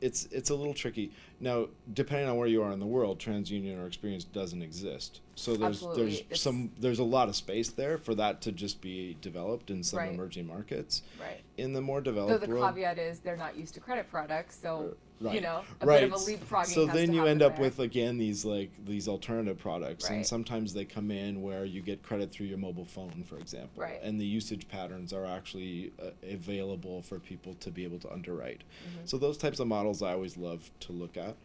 it's 0.00 0.26
it's 0.26 0.50
a 0.50 0.54
little 0.54 0.74
tricky 0.74 1.12
now. 1.40 1.66
Depending 1.92 2.28
on 2.28 2.36
where 2.36 2.46
you 2.48 2.62
are 2.62 2.72
in 2.72 2.80
the 2.80 2.86
world, 2.86 3.18
TransUnion 3.18 3.78
or 3.78 3.88
Experian 3.88 4.24
doesn't 4.32 4.62
exist. 4.62 5.20
So 5.34 5.56
there's 5.56 5.76
Absolutely, 5.76 6.02
there's 6.04 6.20
it's- 6.20 6.40
some 6.40 6.70
there's 6.78 6.98
a 6.98 7.04
lot 7.04 7.28
of 7.28 7.36
space 7.36 7.70
there 7.70 7.98
for 7.98 8.14
that 8.14 8.40
to 8.42 8.52
just 8.52 8.80
be 8.80 9.16
developed 9.20 9.70
in 9.70 9.82
some 9.82 9.98
Right. 10.00 10.12
emerging 10.12 10.46
markets. 10.46 11.02
Right. 11.20 11.42
In 11.56 11.72
the 11.72 11.80
more 11.80 12.00
Though 12.00 12.12
developed 12.12 12.44
the 12.46 12.50
world, 12.50 12.74
caveat 12.74 12.98
is 12.98 13.20
they're 13.20 13.36
not 13.36 13.56
used 13.56 13.74
to 13.74 13.80
credit 13.80 14.10
products, 14.10 14.58
so 14.60 14.94
Right. 15.18 15.34
you 15.36 15.40
know 15.40 15.62
a 15.80 15.86
right. 15.86 16.00
bit 16.00 16.12
of 16.12 16.20
a 16.20 16.24
leapfrogging. 16.24 16.66
So 16.66 16.84
then 16.86 17.12
you 17.14 17.24
end 17.24 17.40
up 17.40 17.54
there. 17.56 17.62
with 17.64 17.78
again 17.78 18.18
these 18.18 18.44
like 18.44 18.70
these 18.84 19.08
alternative 19.08 19.58
products, 19.58 20.10
and 20.10 20.26
sometimes 20.26 20.74
they 20.74 20.84
come 20.84 21.10
in 21.10 21.40
where 21.40 21.64
you 21.64 21.80
get 21.80 22.02
credit 22.02 22.30
through 22.32 22.46
your 22.46 22.58
mobile 22.58 22.84
phone, 22.84 23.24
for 23.26 23.38
example, 23.38 23.70
Right. 23.80 23.98
and 24.02 24.20
the 24.20 24.26
usage 24.26 24.68
patterns 24.68 25.12
are 25.14 25.24
actually 25.24 25.92
uh, 25.98 26.10
available 26.28 27.00
for 27.02 27.18
people 27.18 27.54
to 27.60 27.70
be 27.70 27.84
able 27.84 27.98
to 28.00 28.12
underwrite. 28.12 28.60
Mhm. 28.60 29.08
So 29.08 29.16
those 29.16 29.38
types 29.38 29.58
of 29.58 29.66
models 29.68 30.02
I 30.02 30.12
always 30.12 30.36
love 30.36 30.70
to 30.80 30.92
look 30.92 31.16
at. 31.16 31.36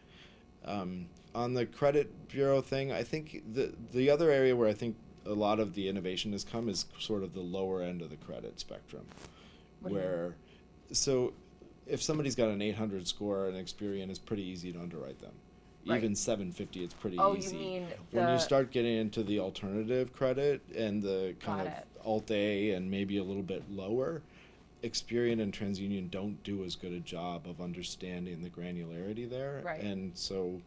Um, 0.64 1.06
on 1.34 1.54
the 1.54 1.64
credit 1.64 2.28
bureau 2.28 2.60
thing, 2.60 2.92
I 2.92 3.02
think 3.02 3.42
the 3.54 3.72
the 3.92 4.10
other 4.10 4.30
area 4.30 4.54
where 4.54 4.68
I 4.68 4.74
think 4.74 4.96
a 5.24 5.32
lot 5.34 5.60
of 5.60 5.74
the 5.74 5.88
innovation 5.88 6.32
has 6.32 6.44
come 6.44 6.68
is 6.68 6.84
sort 6.98 7.22
of 7.22 7.32
the 7.32 7.40
lower 7.40 7.80
end 7.82 8.02
of 8.02 8.10
the 8.10 8.16
credit 8.16 8.60
spectrum, 8.60 9.06
What 9.80 9.90
do 9.90 9.94
you 9.94 10.00
mean? 10.02 10.10
where 10.10 10.36
so 10.92 11.32
if 11.86 12.02
somebody's 12.02 12.34
got 12.34 12.48
an 12.48 12.62
800 12.62 13.06
score 13.06 13.46
and 13.48 13.56
Experian 13.56 14.10
is 14.10 14.18
pretty 14.18 14.42
easy 14.42 14.72
to 14.72 14.78
underwrite 14.80 15.20
them. 15.20 15.32
Right. 15.84 15.98
Even 15.98 16.14
750 16.14 16.84
it's 16.84 16.94
pretty 16.94 17.18
Oh, 17.18 17.32
you 17.32 17.38
easy. 17.38 17.56
mean 17.56 17.86
when 18.12 18.28
you 18.32 18.38
start 18.38 18.70
getting 18.70 18.96
into 18.98 19.24
the 19.24 19.40
alternative 19.40 20.12
credit 20.12 20.60
and 20.76 21.02
the 21.02 21.34
kind 21.40 21.62
of 21.62 21.72
it. 21.72 21.86
alt 22.04 22.30
A 22.30 22.70
and 22.70 22.88
maybe 22.88 23.18
a 23.18 23.24
little 23.24 23.42
bit 23.42 23.64
lower, 23.68 24.22
Experian 24.84 25.40
and 25.42 25.52
TransUnion 25.52 26.08
don't 26.10 26.40
do 26.44 26.64
as 26.64 26.76
good 26.76 26.92
a 26.92 27.00
job 27.00 27.48
of 27.48 27.60
understanding 27.60 28.42
the 28.42 28.50
granularity 28.50 29.28
there. 29.28 29.60
Right. 29.64 29.80
And 29.80 30.12
so 30.16 30.60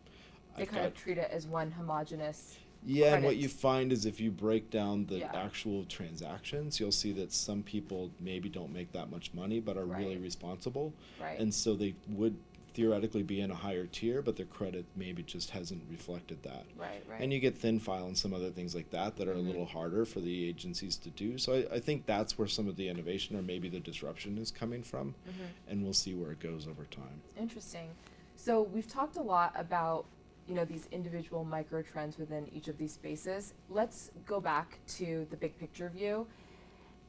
they 0.57 0.63
I've 0.63 0.69
kind 0.69 0.83
got 0.83 0.87
of 0.87 0.95
treat 0.95 1.17
it 1.17 1.29
as 1.31 1.47
one 1.47 1.71
homogenous. 1.71 2.57
Yeah, 2.85 3.15
and 3.15 3.23
what 3.25 3.37
you 3.37 3.49
find 3.49 3.91
is 3.91 4.05
if 4.05 4.19
you 4.19 4.31
break 4.31 4.69
down 4.69 5.05
the 5.07 5.19
Yeah. 5.19 5.31
actual 5.33 5.83
transactions, 5.85 6.79
you'll 6.79 6.91
see 6.91 7.11
that 7.13 7.31
some 7.33 7.63
people 7.63 8.11
maybe 8.19 8.49
don't 8.49 8.71
make 8.73 8.91
that 8.93 9.09
much 9.09 9.33
money 9.33 9.59
but 9.59 9.77
are 9.77 9.85
really 9.85 10.17
responsible. 10.17 10.93
Right. 11.19 11.39
And 11.39 11.53
so 11.53 11.75
they 11.75 11.95
would 12.09 12.35
theoretically 12.73 13.23
be 13.23 13.39
in 13.39 13.49
a 13.51 13.55
higher 13.55 13.85
tier, 13.87 14.21
but 14.21 14.35
their 14.35 14.45
credit 14.47 14.83
maybe 14.97 15.23
just 15.23 15.51
hasn't 15.51 15.81
reflected 15.89 16.43
that. 16.43 16.65
Right. 16.77 17.01
Right. 17.09 17.21
And 17.21 17.31
you 17.31 17.39
get 17.39 17.57
thin 17.57 17.79
file 17.79 18.05
and 18.05 18.17
some 18.17 18.33
other 18.33 18.51
things 18.51 18.75
like 18.75 18.89
that 18.89 19.15
that 19.15 19.29
are 19.29 19.33
Mhm. 19.35 19.37
a 19.37 19.47
little 19.47 19.65
harder 19.65 20.03
for 20.03 20.19
the 20.19 20.43
agencies 20.49 20.97
to 20.97 21.09
do. 21.09 21.37
So 21.37 21.53
I, 21.71 21.75
I 21.75 21.79
think 21.79 22.05
that's 22.05 22.37
where 22.37 22.49
some 22.49 22.67
of 22.67 22.75
the 22.75 22.89
innovation 22.89 23.37
or 23.37 23.41
maybe 23.41 23.69
the 23.69 23.79
disruption 23.79 24.37
is 24.37 24.51
coming 24.51 24.83
from. 24.83 25.15
Mhm. 25.25 25.71
And 25.71 25.83
we'll 25.83 25.93
see 25.93 26.13
where 26.13 26.31
it 26.33 26.39
goes 26.39 26.67
over 26.67 26.83
time. 26.83 27.21
Interesting. 27.39 27.91
So 28.35 28.61
we've 28.63 28.87
talked 28.89 29.15
a 29.15 29.21
lot 29.23 29.53
about 29.55 30.05
you 30.47 30.53
know 30.55 30.65
these 30.65 30.87
individual 30.91 31.43
micro 31.43 31.81
trends 31.81 32.17
within 32.17 32.47
each 32.53 32.67
of 32.67 32.77
these 32.77 32.93
spaces. 32.93 33.53
Let's 33.69 34.11
go 34.25 34.39
back 34.39 34.79
to 34.97 35.25
the 35.29 35.37
big 35.37 35.57
picture 35.59 35.89
view 35.89 36.27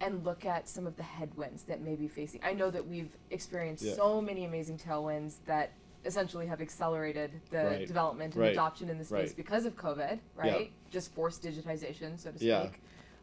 and 0.00 0.24
look 0.24 0.44
at 0.44 0.68
some 0.68 0.86
of 0.86 0.96
the 0.96 1.02
headwinds 1.02 1.62
that 1.64 1.80
may 1.80 1.94
be 1.96 2.08
facing. 2.08 2.40
I 2.44 2.52
know 2.52 2.70
that 2.70 2.86
we've 2.86 3.16
experienced 3.30 3.82
Yeah. 3.84 3.94
so 3.94 4.20
many 4.20 4.44
amazing 4.44 4.78
tailwinds 4.78 5.36
that 5.46 5.70
essentially 6.04 6.46
have 6.46 6.60
accelerated 6.60 7.30
the 7.50 7.64
Right. 7.64 7.86
development 7.86 8.34
and 8.34 8.42
Right. 8.42 8.52
adoption 8.52 8.88
in 8.90 8.98
the 8.98 9.04
space 9.04 9.30
Right. 9.30 9.36
because 9.36 9.64
of 9.66 9.74
COVID, 9.76 10.20
right? 10.34 10.70
Just 10.90 11.12
forced 11.14 11.42
digitization, 11.42 12.18
so 12.18 12.30
to 12.30 12.36
speak. 12.38 12.48
Yeah. 12.48 12.68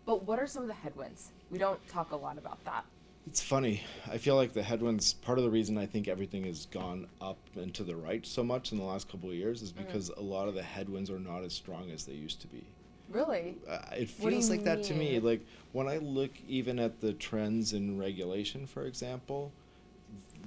But 0.06 0.24
what 0.24 0.38
are 0.40 0.48
some 0.48 0.64
of 0.64 0.68
the 0.68 0.74
headwinds? 0.74 1.32
We 1.50 1.58
don't 1.60 1.86
talk 1.88 2.12
a 2.12 2.16
lot 2.18 2.38
about 2.38 2.64
that. 2.66 2.86
It's 3.26 3.42
funny. 3.42 3.82
I 4.12 4.18
feel 4.18 4.36
like 4.36 4.54
the 4.54 4.64
headwinds, 4.64 5.14
part 5.14 5.38
of 5.38 5.44
the 5.44 5.50
reason 5.50 5.78
I 5.78 5.86
think 5.86 6.08
everything 6.08 6.44
has 6.44 6.66
gone 6.68 7.08
up 7.22 7.38
and 7.56 7.74
to 7.76 7.84
the 7.84 7.96
right 7.96 8.26
so 8.26 8.44
much 8.44 8.72
in 8.72 8.78
the 8.78 8.84
last 8.84 9.10
couple 9.10 9.30
of 9.30 9.36
years 9.36 9.62
is 9.62 9.72
Mhm. 9.72 9.78
because 9.88 10.10
a 10.10 10.22
lot 10.22 10.48
of 10.48 10.56
the 10.56 10.64
headwinds 10.64 11.10
are 11.10 11.20
not 11.20 11.44
as 11.44 11.54
strong 11.54 11.90
as 11.90 12.06
they 12.06 12.14
used 12.14 12.42
to 12.42 12.48
be. 12.48 12.64
Really? 13.10 13.56
Uh, 13.68 13.80
it 13.98 14.10
feels 14.10 14.50
like 14.50 14.64
that 14.66 14.84
to 14.84 14.94
me. 14.94 15.20
Like 15.20 15.42
when 15.72 15.88
I 15.88 15.98
look 15.98 16.32
even 16.48 16.80
at 16.80 17.00
the 17.00 17.14
trends 17.14 17.72
in 17.74 17.98
regulation, 17.98 18.66
for 18.66 18.86
example, 18.86 19.52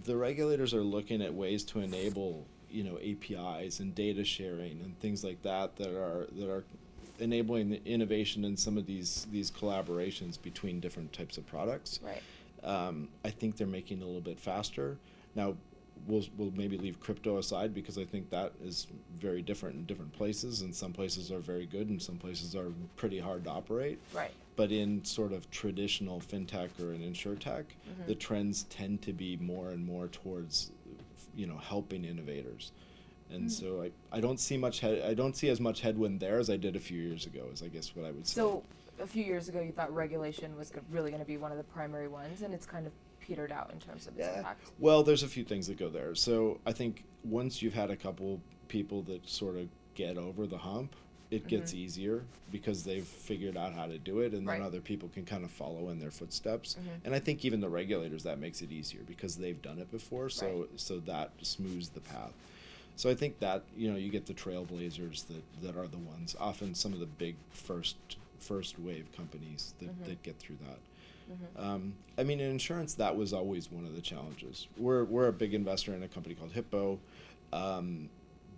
the 0.05 0.17
regulators 0.17 0.75
are 0.75 0.83
looking 0.83 1.23
at 1.23 1.33
ways 1.35 1.65
to 1.65 1.81
enable, 1.81 2.47
you 2.71 2.85
know, 2.85 2.99
APIs 3.01 3.81
and 3.81 3.95
data 3.95 4.25
sharing 4.25 4.81
and 4.83 4.99
things 5.01 5.25
like 5.25 5.43
that 5.43 5.77
that 5.77 5.89
are 5.91 6.27
that 6.33 6.49
are 6.51 6.65
enabling 7.19 7.71
the 7.71 7.81
innovation 7.87 8.45
in 8.45 8.57
some 8.57 8.77
of 8.77 8.85
these 8.87 9.27
these 9.33 9.51
collaborations 9.51 10.41
between 10.41 10.81
different 10.81 11.13
types 11.15 11.39
of 11.39 11.47
products. 11.47 12.01
Right. 12.03 12.23
Um, 12.71 13.09
I 13.25 13.31
think 13.31 13.57
they're 13.57 13.67
making 13.67 14.03
a 14.03 14.05
little 14.05 14.21
bit 14.21 14.41
faster. 14.41 14.99
Now, 15.37 15.55
we'll, 16.07 16.25
we'll 16.37 16.51
maybe 16.57 16.77
leave 16.77 16.99
crypto 17.01 17.39
aside 17.39 17.73
because 17.73 17.97
I 17.97 18.05
think 18.05 18.29
that 18.31 18.53
is 18.63 18.89
very 19.17 19.41
different 19.41 19.77
in 19.77 19.85
different 19.87 20.13
places, 20.13 20.63
and 20.63 20.75
some 20.75 20.93
places 20.93 21.31
are 21.31 21.39
very 21.39 21.67
good, 21.67 21.89
and 21.89 22.03
some 22.03 22.17
places 22.17 22.57
are 22.57 22.73
pretty 22.97 23.21
hard 23.21 23.45
to 23.45 23.51
operate. 23.51 24.01
Right. 24.13 24.33
But 24.57 24.73
in 24.73 25.05
sort 25.05 25.33
of 25.33 25.49
traditional 25.51 26.21
fintech 26.21 26.71
or 26.83 26.93
in 26.93 27.03
insurtech, 27.03 27.65
Mhm. 27.89 28.07
the 28.07 28.15
trends 28.17 28.65
tend 28.65 29.01
to 29.03 29.13
be 29.13 29.37
more 29.37 29.71
and 29.71 29.87
more 29.87 30.09
towards, 30.09 30.73
you 31.37 31.47
know, 31.47 31.59
helping 31.59 32.05
innovators. 32.05 32.73
And 33.31 33.45
Mm. 33.47 33.51
so 33.51 33.83
I, 33.83 33.91
I 34.17 34.21
don't 34.21 34.39
see 34.41 34.57
much 34.57 34.81
head, 34.81 35.03
I 35.03 35.15
don't 35.15 35.37
see 35.37 35.49
as 35.51 35.61
much 35.61 35.83
headwind 35.83 36.19
there 36.21 36.39
as 36.39 36.49
I 36.51 36.57
did 36.57 36.75
a 36.75 36.81
few 36.81 37.01
years 37.01 37.27
ago. 37.27 37.47
Is 37.53 37.63
I 37.63 37.69
guess 37.69 37.95
what 37.95 38.07
I 38.07 38.11
would 38.13 38.27
say. 38.27 38.35
So 38.35 38.63
a 39.01 39.07
few 39.07 39.25
years 39.25 39.49
ago, 39.49 39.61
you 39.61 39.73
thought 39.73 39.93
regulation 39.95 40.57
was 40.57 40.73
really 40.91 41.11
going 41.11 41.23
to 41.23 41.27
be 41.27 41.37
one 41.37 41.53
of 41.53 41.59
the 41.59 41.65
primary 41.65 42.09
ones, 42.09 42.43
and 42.43 42.53
it's 42.55 42.67
kind 42.67 42.87
of 42.87 42.93
petered 43.21 43.53
out 43.53 43.71
in 43.73 43.79
terms 43.81 44.07
of 44.07 44.17
its 44.19 44.27
Yeah. 44.27 44.39
impact. 44.39 44.71
Well, 44.79 45.03
there's 45.03 45.23
a 45.23 45.29
few 45.29 45.45
things 45.45 45.67
that 45.67 45.77
go 45.79 45.89
there. 45.89 46.15
So 46.15 46.61
I 46.67 46.73
think 46.73 47.05
once 47.25 47.61
you've 47.63 47.75
had 47.75 47.91
a 47.91 47.97
couple 47.97 48.41
people 48.69 49.03
that 49.03 49.29
sort 49.29 49.57
of 49.57 49.69
get 49.95 50.17
over 50.17 50.47
the 50.47 50.59
hump, 50.59 50.95
it 51.31 51.49
gets 51.49 51.73
Mhm. 51.73 51.79
easier 51.79 52.25
because 52.53 52.85
they've 52.85 53.07
figured 53.07 53.57
out 53.57 53.73
how 53.73 53.87
to 53.87 53.99
do 53.99 54.21
it, 54.21 54.27
and 54.33 54.47
then 54.47 54.61
Right. 54.61 54.63
other 54.63 54.81
people 54.81 55.09
can 55.09 55.25
kind 55.25 55.45
of 55.45 55.51
follow 55.51 55.89
in 55.89 55.99
their 55.99 56.13
footsteps. 56.13 56.77
Mhm. 56.79 57.01
And 57.05 57.15
I 57.15 57.19
think 57.19 57.45
even 57.45 57.61
the 57.61 57.69
regulators 57.69 58.23
that 58.23 58.39
makes 58.39 58.63
it 58.63 58.71
easier 58.71 59.03
because 59.03 59.37
they've 59.37 59.61
done 59.61 59.79
it 59.81 59.91
before. 59.91 60.29
So 60.31 60.61
Right. 60.61 60.81
so 60.81 61.01
that 61.01 61.33
smooths 61.43 61.89
the 61.89 62.01
path. 62.01 62.33
So 62.95 63.11
I 63.11 63.15
think 63.17 63.41
that 63.41 63.65
you 63.77 63.91
know 63.91 63.97
you 63.97 64.09
get 64.09 64.27
the 64.27 64.35
trailblazers 64.35 65.27
that, 65.27 65.43
that 65.63 65.77
are 65.77 65.89
the 65.89 65.99
ones 65.99 66.37
often 66.39 66.75
some 66.77 66.93
of 66.93 67.01
the 67.01 67.07
big 67.07 67.35
first 67.51 67.97
first 68.41 68.79
wave 68.79 69.07
companies 69.17 69.75
that, 69.81 69.89
Mhm. 70.03 70.07
that 70.07 70.23
get 70.23 70.39
through 70.39 70.57
that. 70.67 70.79
Mhm. 71.59 71.61
Um, 71.65 71.95
I 72.17 72.23
mean, 72.25 72.39
in 72.41 72.51
insurance, 72.51 72.95
that 72.95 73.17
was 73.17 73.33
always 73.33 73.71
one 73.71 73.85
of 73.85 73.95
the 73.95 74.01
challenges. 74.03 74.69
We're 74.79 75.05
we're 75.05 75.29
a 75.29 75.33
big 75.33 75.55
investor 75.55 75.93
in 75.95 76.03
a 76.03 76.09
company 76.09 76.35
called 76.35 76.53
Hippo. 76.53 76.99
Um, 77.53 78.09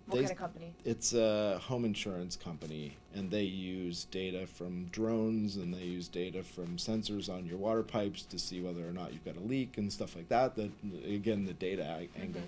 What 0.05 0.15
they- 0.15 0.21
kind 0.21 0.31
of 0.31 0.37
company? 0.37 0.73
It's 0.85 1.13
a 1.13 1.59
home 1.59 1.85
insurance 1.85 2.35
company, 2.35 2.93
and 3.13 3.29
they 3.29 3.43
use 3.43 4.05
data 4.05 4.47
from 4.47 4.85
drones 4.85 5.55
and 5.55 5.71
they 5.73 5.83
use 5.83 6.07
data 6.07 6.41
from 6.43 6.77
sensors 6.77 7.31
on 7.31 7.45
your 7.45 7.57
water 7.57 7.83
pipes 7.83 8.23
to 8.25 8.39
see 8.39 8.59
whether 8.61 8.87
or 8.87 8.91
not 8.91 9.13
you've 9.13 9.25
got 9.25 9.37
a 9.37 9.39
leak 9.41 9.77
and 9.77 9.91
stuff 9.93 10.15
like 10.15 10.29
that. 10.29 10.55
That 10.55 10.71
again, 11.05 11.45
the 11.45 11.53
data 11.53 11.83
a- 12.15 12.19
angle. 12.19 12.41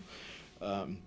Um, 0.61 0.97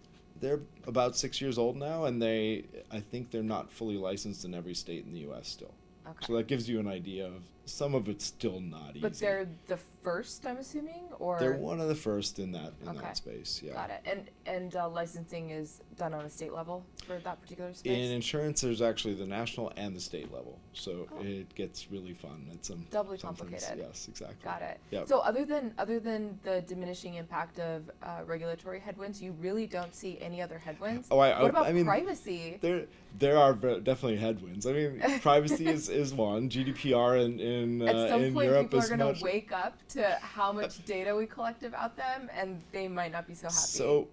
they're 0.41 0.61
about 0.87 1.17
six 1.17 1.41
years 1.41 1.59
old 1.59 1.77
now, 1.77 2.05
and 2.05 2.21
they 2.23 2.65
I 2.91 3.01
think 3.01 3.31
they're 3.33 3.43
not 3.43 3.71
fully 3.71 3.97
licensed 3.97 4.45
in 4.45 4.55
every 4.55 4.75
state 4.75 5.05
in 5.05 5.13
the 5.13 5.21
U.S. 5.21 5.49
still. 5.49 5.73
Okay. 6.07 6.27
So 6.27 6.35
that 6.35 6.47
gives 6.47 6.69
you 6.69 6.81
an 6.81 6.89
idea 6.89 7.27
of 7.27 7.43
some 7.67 7.95
of 7.95 8.09
it's 8.09 8.27
still 8.27 8.61
not 8.61 8.91
easy. 8.91 9.01
but 9.01 9.15
they're 9.19 9.47
the 9.69 9.79
first, 10.03 10.47
I'm 10.47 10.59
assuming, 10.59 11.05
or 11.19 11.39
They're 11.41 11.55
one 11.55 11.81
of 11.81 11.89
the 11.89 11.95
first 11.95 12.39
in 12.39 12.53
that 12.53 12.73
in 12.83 12.89
Okay. 12.91 12.99
that 13.01 13.17
space. 13.17 13.63
Yeah. 13.65 13.73
got 13.73 13.91
it. 13.91 14.01
And 14.05 14.29
and 14.47 14.77
uh, 14.77 14.89
licensing 14.89 15.51
is 15.51 15.81
done 15.97 16.13
on 16.13 16.25
a 16.25 16.31
state 16.31 16.53
level 16.53 16.85
for 17.07 17.19
that 17.21 17.41
particular 17.41 17.73
space. 17.73 17.93
In 17.93 18.13
insurance, 18.13 18.61
there's 18.61 18.83
actually 18.83 19.15
the 19.15 19.27
national 19.27 19.73
and 19.77 19.97
the 19.97 20.01
state 20.01 20.31
level, 20.33 20.59
so 20.75 21.07
Oh. 21.13 21.23
it 21.23 21.55
gets 21.55 21.91
really 21.91 22.13
fun. 22.13 22.47
It's 22.53 22.69
some 22.69 22.85
Doubly 22.91 23.17
complicated. 23.19 23.79
Yes, 23.79 24.09
exactly. 24.09 24.37
Got 24.45 24.61
it. 24.63 24.79
Yep. 24.91 25.09
So 25.09 25.21
other 25.21 25.45
than 25.45 25.73
other 25.79 25.99
than 26.01 26.39
the 26.43 26.61
diminishing 26.63 27.15
impact 27.15 27.59
of 27.61 27.91
uh, 28.03 28.21
regulatory 28.27 28.81
headwinds, 28.81 29.23
you 29.23 29.33
really 29.41 29.67
don't 29.67 29.95
see 29.95 30.19
any 30.21 30.43
other 30.43 30.59
headwinds. 30.59 31.09
Oh, 31.11 31.19
I- 31.19 31.31
what 31.41 31.47
I- 31.47 31.49
about 31.49 31.67
I 31.67 31.73
mean, 31.73 31.85
privacy? 31.87 32.59
There, 32.61 32.85
there 33.19 33.39
are 33.39 33.55
definitely 33.55 34.17
headwinds. 34.17 34.67
I 34.67 34.73
mean, 34.73 35.01
privacy 35.23 35.67
is, 35.69 35.89
is 35.89 36.13
one. 36.13 36.51
GDPR 36.51 37.25
in 37.25 37.39
in, 37.55 37.83
uh, 37.83 37.85
At 37.87 38.09
some 38.11 38.23
in 38.25 38.35
point, 38.35 38.49
Europe 38.49 38.71
people 38.71 38.85
are 38.85 38.97
going 38.97 39.15
to 39.15 39.25
wake 39.25 39.53
up 39.53 39.75
to 39.91 40.03
how 40.21 40.53
much 40.53 40.85
data 40.85 41.15
we 41.15 41.27
collect 41.27 41.63
about 41.63 41.97
them, 41.97 42.31
and 42.39 42.61
they 42.73 42.89
might 42.89 43.13
not 43.13 43.27
be 43.27 43.35
so 43.35 43.49
happy. 43.49 43.57
So, 43.57 44.09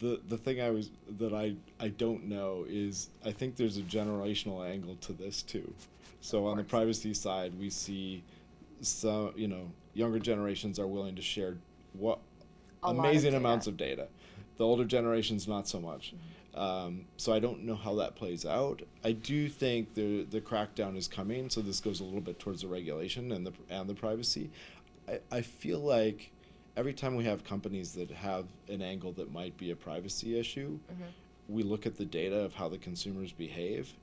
the 0.00 0.20
the 0.28 0.36
thing 0.36 0.60
I 0.60 0.70
was 0.70 0.90
that 1.18 1.32
I 1.32 1.54
I 1.80 1.88
don't 1.88 2.24
know 2.24 2.66
is 2.68 3.10
I 3.24 3.32
think 3.32 3.56
there's 3.56 3.78
a 3.78 3.82
generational 3.82 4.68
angle 4.68 4.96
to 4.96 5.12
this 5.12 5.42
too. 5.42 5.72
So 6.20 6.46
on 6.46 6.56
the 6.56 6.64
privacy 6.64 7.14
side, 7.14 7.52
we 7.58 7.70
see 7.70 8.22
some 8.80 9.32
you 9.36 9.48
know 9.48 9.70
younger 9.94 10.18
generations 10.18 10.78
are 10.78 10.86
willing 10.86 11.16
to 11.16 11.22
share 11.22 11.56
what 11.94 12.18
A 12.82 12.88
lot 12.88 12.98
of 12.98 13.04
amazing 13.04 13.34
amounts 13.34 13.66
of 13.66 13.76
data. 13.76 14.08
The 14.58 14.64
older 14.64 14.84
generations 14.84 15.48
not 15.48 15.66
so 15.68 15.80
much. 15.80 16.08
Mm-hmm. 16.08 16.41
Um, 16.54 17.06
so 17.16 17.32
I 17.32 17.38
don't 17.38 17.62
know 17.64 17.74
how 17.76 17.94
that 17.96 18.14
plays 18.14 18.44
out. 18.44 18.82
I 19.02 19.12
do 19.12 19.48
think 19.48 19.94
the 19.94 20.24
the 20.24 20.40
crackdown 20.40 20.96
is 20.96 21.08
coming. 21.08 21.48
So 21.50 21.60
this 21.62 21.80
goes 21.80 22.00
a 22.00 22.04
little 22.04 22.20
bit 22.20 22.38
towards 22.38 22.60
the 22.62 22.68
regulation 22.68 23.32
and 23.32 23.46
the 23.46 23.52
and 23.70 23.88
the 23.88 23.94
privacy. 23.94 24.50
I, 25.08 25.20
I 25.30 25.40
feel 25.40 25.78
like 25.80 26.30
every 26.76 26.92
time 26.92 27.16
we 27.16 27.24
have 27.24 27.42
companies 27.44 27.92
that 27.94 28.10
have 28.10 28.46
an 28.68 28.82
angle 28.82 29.12
that 29.12 29.32
might 29.32 29.56
be 29.56 29.70
a 29.70 29.76
privacy 29.76 30.38
issue, 30.38 30.78
Mhm. 30.90 31.06
we 31.48 31.62
look 31.62 31.86
at 31.86 31.96
the 31.96 32.04
data 32.04 32.36
of 32.40 32.54
how 32.54 32.68
the 32.68 32.78
consumers 32.78 33.32
behave, 33.32 33.94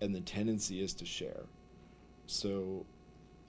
and 0.00 0.12
the 0.14 0.20
tendency 0.20 0.82
is 0.82 0.92
to 0.94 1.04
share. 1.04 1.44
So 2.26 2.84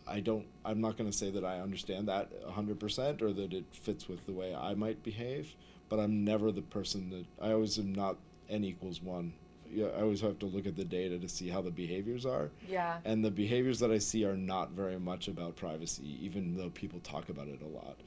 I 0.08 0.20
don't 0.20 0.46
I'm 0.66 0.80
not 0.82 0.98
going 0.98 1.10
to 1.10 1.16
say 1.18 1.32
that 1.32 1.44
I 1.44 1.60
understand 1.60 2.08
that 2.08 2.30
100% 2.48 3.22
or 3.22 3.34
that 3.34 3.54
it 3.54 3.66
fits 3.72 4.08
with 4.08 4.26
the 4.28 4.32
way 4.34 4.54
I 4.54 4.74
might 4.76 5.02
behave, 5.04 5.56
but 5.90 6.00
I'm 6.00 6.24
never 6.24 6.52
the 6.52 6.62
person 6.62 7.10
that 7.12 7.26
I 7.42 7.52
always 7.52 7.80
am 7.80 7.94
not 7.94 8.18
n 8.50 8.64
equals 8.64 9.02
1. 9.02 9.34
Yeah, 9.72 9.88
I 9.98 10.02
always 10.02 10.22
have 10.22 10.38
to 10.40 10.46
look 10.46 10.68
at 10.68 10.76
the 10.76 10.86
data 10.86 11.18
to 11.18 11.28
see 11.28 11.50
how 11.50 11.62
the 11.62 11.72
behaviors 11.72 12.26
are. 12.28 12.52
yeah, 12.70 13.00
And 13.06 13.26
the 13.26 13.32
behaviors 13.32 13.80
that 13.80 13.92
I 13.92 13.98
see 13.98 14.24
are 14.24 14.38
not 14.38 14.72
very 14.72 15.00
much 15.00 15.28
about 15.28 15.56
privacy, 15.56 16.18
even 16.24 16.56
though 16.56 16.70
people 16.70 17.00
talk 17.00 17.30
about 17.30 17.48
it 17.48 17.60
a 17.62 17.68
lot. 17.68 17.98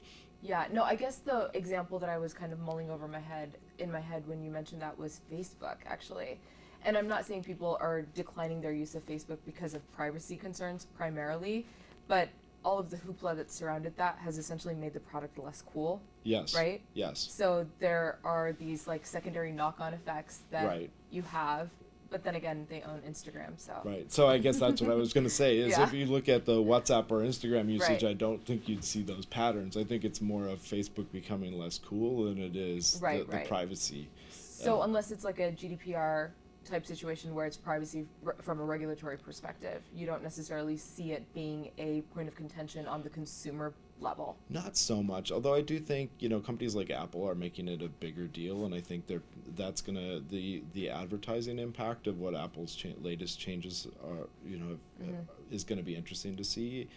yeah. 0.41 0.65
No, 0.71 0.83
I 0.83 0.95
guess 0.95 1.17
the 1.17 1.49
example 1.53 1.99
that 1.99 2.09
I 2.09 2.17
was 2.17 2.33
kind 2.33 2.53
of 2.53 2.59
mulling 2.59 2.89
over 2.89 3.07
my 3.07 3.19
head 3.19 3.57
in 3.79 3.91
my 3.91 3.99
head 3.99 4.25
when 4.27 4.41
you 4.41 4.49
mentioned 4.49 4.81
that 4.81 4.97
was 4.97 5.19
Facebook, 5.31 5.77
actually. 5.85 6.39
And 6.85 6.95
I'm 6.97 7.07
not 7.07 7.25
saying 7.25 7.43
people 7.43 7.77
are 7.81 8.03
declining 8.13 8.61
their 8.61 8.71
use 8.71 8.95
of 8.95 9.05
Facebook 9.05 9.39
because 9.45 9.73
of 9.73 9.81
privacy 9.91 10.37
concerns 10.37 10.85
primarily, 10.95 11.65
but 12.07 12.29
all 12.63 12.79
of 12.79 12.89
the 12.89 12.97
hoopla 12.97 13.35
that 13.37 13.51
surrounded 13.51 13.95
that 13.97 14.17
has 14.19 14.37
essentially 14.37 14.75
made 14.75 14.93
the 14.93 14.99
product 14.99 15.37
less 15.39 15.61
cool. 15.73 16.01
Yes. 16.23 16.55
Right? 16.55 16.81
Yes. 16.93 17.19
So 17.31 17.65
there 17.79 18.19
are 18.23 18.51
these 18.53 18.87
like 18.87 19.05
secondary 19.05 19.51
knock-on 19.51 19.93
effects 19.93 20.41
that 20.51 20.65
Right. 20.65 20.89
you 21.11 21.21
have, 21.21 21.69
but 22.09 22.23
then 22.23 22.35
again, 22.35 22.67
they 22.69 22.81
own 22.81 23.01
Instagram, 23.07 23.53
so 23.57 23.73
Right. 23.85 24.11
So 24.11 24.27
I 24.27 24.37
guess 24.37 24.57
that's 24.59 24.81
what 24.81 24.91
I 24.91 24.95
was 24.95 25.13
going 25.13 25.23
to 25.23 25.29
say 25.29 25.57
is 25.59 25.71
Yeah. 25.77 25.83
if 25.83 25.93
you 25.93 26.05
look 26.07 26.27
at 26.27 26.45
the 26.45 26.55
WhatsApp 26.61 27.09
or 27.11 27.21
Instagram 27.21 27.69
usage, 27.69 28.03
Right. 28.03 28.11
I 28.11 28.13
don't 28.13 28.43
think 28.45 28.67
you'd 28.67 28.83
see 28.83 29.01
those 29.03 29.25
patterns. 29.25 29.77
I 29.77 29.83
think 29.85 30.03
it's 30.03 30.19
more 30.21 30.47
of 30.47 30.59
Facebook 30.59 31.11
becoming 31.11 31.57
less 31.57 31.77
cool 31.79 32.25
than 32.25 32.37
it 32.39 32.55
is 32.55 32.99
Right, 33.01 33.25
the, 33.29 33.37
the 33.37 33.43
privacy. 33.45 34.09
So 34.29 34.81
Um, 34.81 34.89
unless 34.89 35.11
it's 35.11 35.23
like 35.23 35.39
a 35.39 35.51
GDPR 35.51 36.31
type 36.67 36.85
situation 36.85 37.33
where 37.33 37.45
it's 37.45 37.57
privacy 37.57 38.05
r- 38.25 38.35
from 38.41 38.59
a 38.59 38.63
regulatory 38.63 39.17
perspective, 39.17 39.81
you 39.95 40.05
don't 40.05 40.21
necessarily 40.23 40.77
see 40.77 41.11
it 41.13 41.23
being 41.33 41.71
a 41.77 42.01
point 42.13 42.27
of 42.27 42.35
contention 42.35 42.85
on 42.87 43.01
the 43.01 43.09
consumer 43.09 43.73
level. 43.99 44.37
Not 44.49 44.77
so 44.77 45.01
much, 45.01 45.31
although 45.31 45.55
I 45.55 45.61
do 45.61 45.79
think 45.79 46.11
you 46.19 46.29
know 46.29 46.39
companies 46.39 46.75
like 46.75 46.91
Apple 46.91 47.27
are 47.27 47.33
making 47.35 47.67
it 47.67 47.81
a 47.81 47.87
bigger 47.87 48.27
deal, 48.27 48.65
and 48.65 48.75
I 48.75 48.81
think 48.81 49.07
they're 49.07 49.23
that's 49.55 49.81
gonna 49.81 50.19
the 50.29 50.61
the 50.73 50.89
advertising 50.89 51.57
impact 51.57 52.05
of 52.05 52.19
what 52.19 52.35
Apple's 52.35 52.75
cha- 52.75 52.89
latest 53.01 53.39
changes 53.39 53.87
are 54.03 54.27
you 54.45 54.57
know 54.57 54.77
Mhm. 55.01 55.13
uh, 55.19 55.21
is 55.51 55.63
going 55.63 55.77
to 55.79 55.83
be 55.85 55.95
interesting 55.95 56.35
to 56.37 56.43
see. 56.43 56.87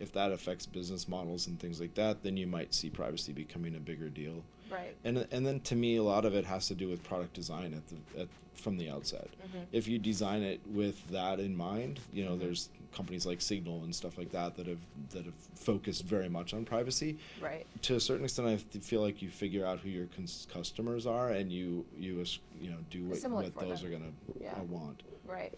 If 0.00 0.12
that 0.12 0.32
affects 0.32 0.64
business 0.66 1.06
models 1.08 1.46
and 1.46 1.60
things 1.60 1.78
like 1.78 1.94
that, 1.94 2.22
then 2.22 2.36
you 2.38 2.46
might 2.46 2.72
see 2.74 2.88
privacy 2.90 3.32
becoming 3.32 3.76
a 3.76 3.80
bigger 3.80 4.08
deal. 4.08 4.42
Right. 4.70 4.96
And 5.04 5.26
and 5.30 5.46
then 5.46 5.60
to 5.60 5.74
me, 5.76 5.96
a 5.96 6.02
lot 6.02 6.24
of 6.24 6.34
it 6.34 6.44
has 6.44 6.68
to 6.68 6.74
do 6.74 6.88
with 6.88 7.02
product 7.04 7.34
design 7.34 7.74
at 7.74 7.82
the 7.88 8.22
at, 8.22 8.28
from 8.54 8.76
the 8.76 8.90
outset. 8.90 9.28
Mhm. 9.42 9.64
If 9.72 9.88
you 9.88 9.98
design 9.98 10.42
it 10.42 10.60
with 10.66 11.06
that 11.08 11.40
in 11.40 11.56
mind, 11.56 12.00
you 12.12 12.24
know, 12.24 12.32
Mhm. 12.36 12.40
there's 12.40 12.68
companies 12.92 13.24
like 13.24 13.40
Signal 13.40 13.84
and 13.84 13.94
stuff 13.94 14.18
like 14.18 14.30
that 14.32 14.56
that 14.56 14.66
have 14.66 14.80
that 15.10 15.24
have 15.24 15.34
focused 15.54 16.04
very 16.04 16.28
much 16.28 16.52
on 16.52 16.64
privacy. 16.64 17.18
Right. 17.40 17.64
To 17.82 17.94
a 17.96 18.00
certain 18.00 18.24
extent, 18.24 18.48
I 18.48 18.56
feel 18.58 19.00
like 19.00 19.22
you 19.22 19.30
figure 19.30 19.64
out 19.64 19.78
who 19.80 19.88
your 19.88 20.06
cons- 20.06 20.46
customers 20.52 21.06
are 21.06 21.30
and 21.30 21.50
you 21.52 21.86
you 21.96 22.24
you 22.60 22.70
know 22.70 22.78
do 22.90 23.04
what, 23.04 23.22
what 23.30 23.54
those 23.58 23.80
them. 23.82 23.92
are 23.92 23.98
gonna 23.98 24.12
Yeah. 24.40 24.52
uh, 24.60 24.64
want. 24.64 25.02
Right. 25.24 25.54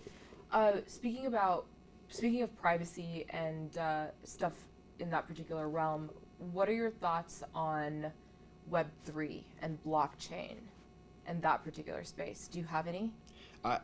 Uh, 0.53 0.81
speaking 0.87 1.27
about 1.27 1.67
speaking 2.09 2.43
of 2.43 2.55
privacy 2.57 3.25
and 3.31 3.77
uh, 3.79 4.07
stuff 4.25 4.53
in 4.99 5.09
that 5.11 5.27
particular 5.27 5.69
realm, 5.69 6.11
what 6.53 6.69
are 6.69 6.75
your 6.75 6.91
thoughts 6.91 7.43
on 7.55 8.13
Web 8.71 8.87
three 9.05 9.45
and 9.61 9.79
blockchain 9.85 10.55
and 11.27 11.43
that 11.43 11.65
particular 11.65 12.05
space? 12.05 12.49
Do 12.51 12.59
you 12.59 12.65
have 12.65 12.87
any? 12.87 13.11
I 13.65 13.79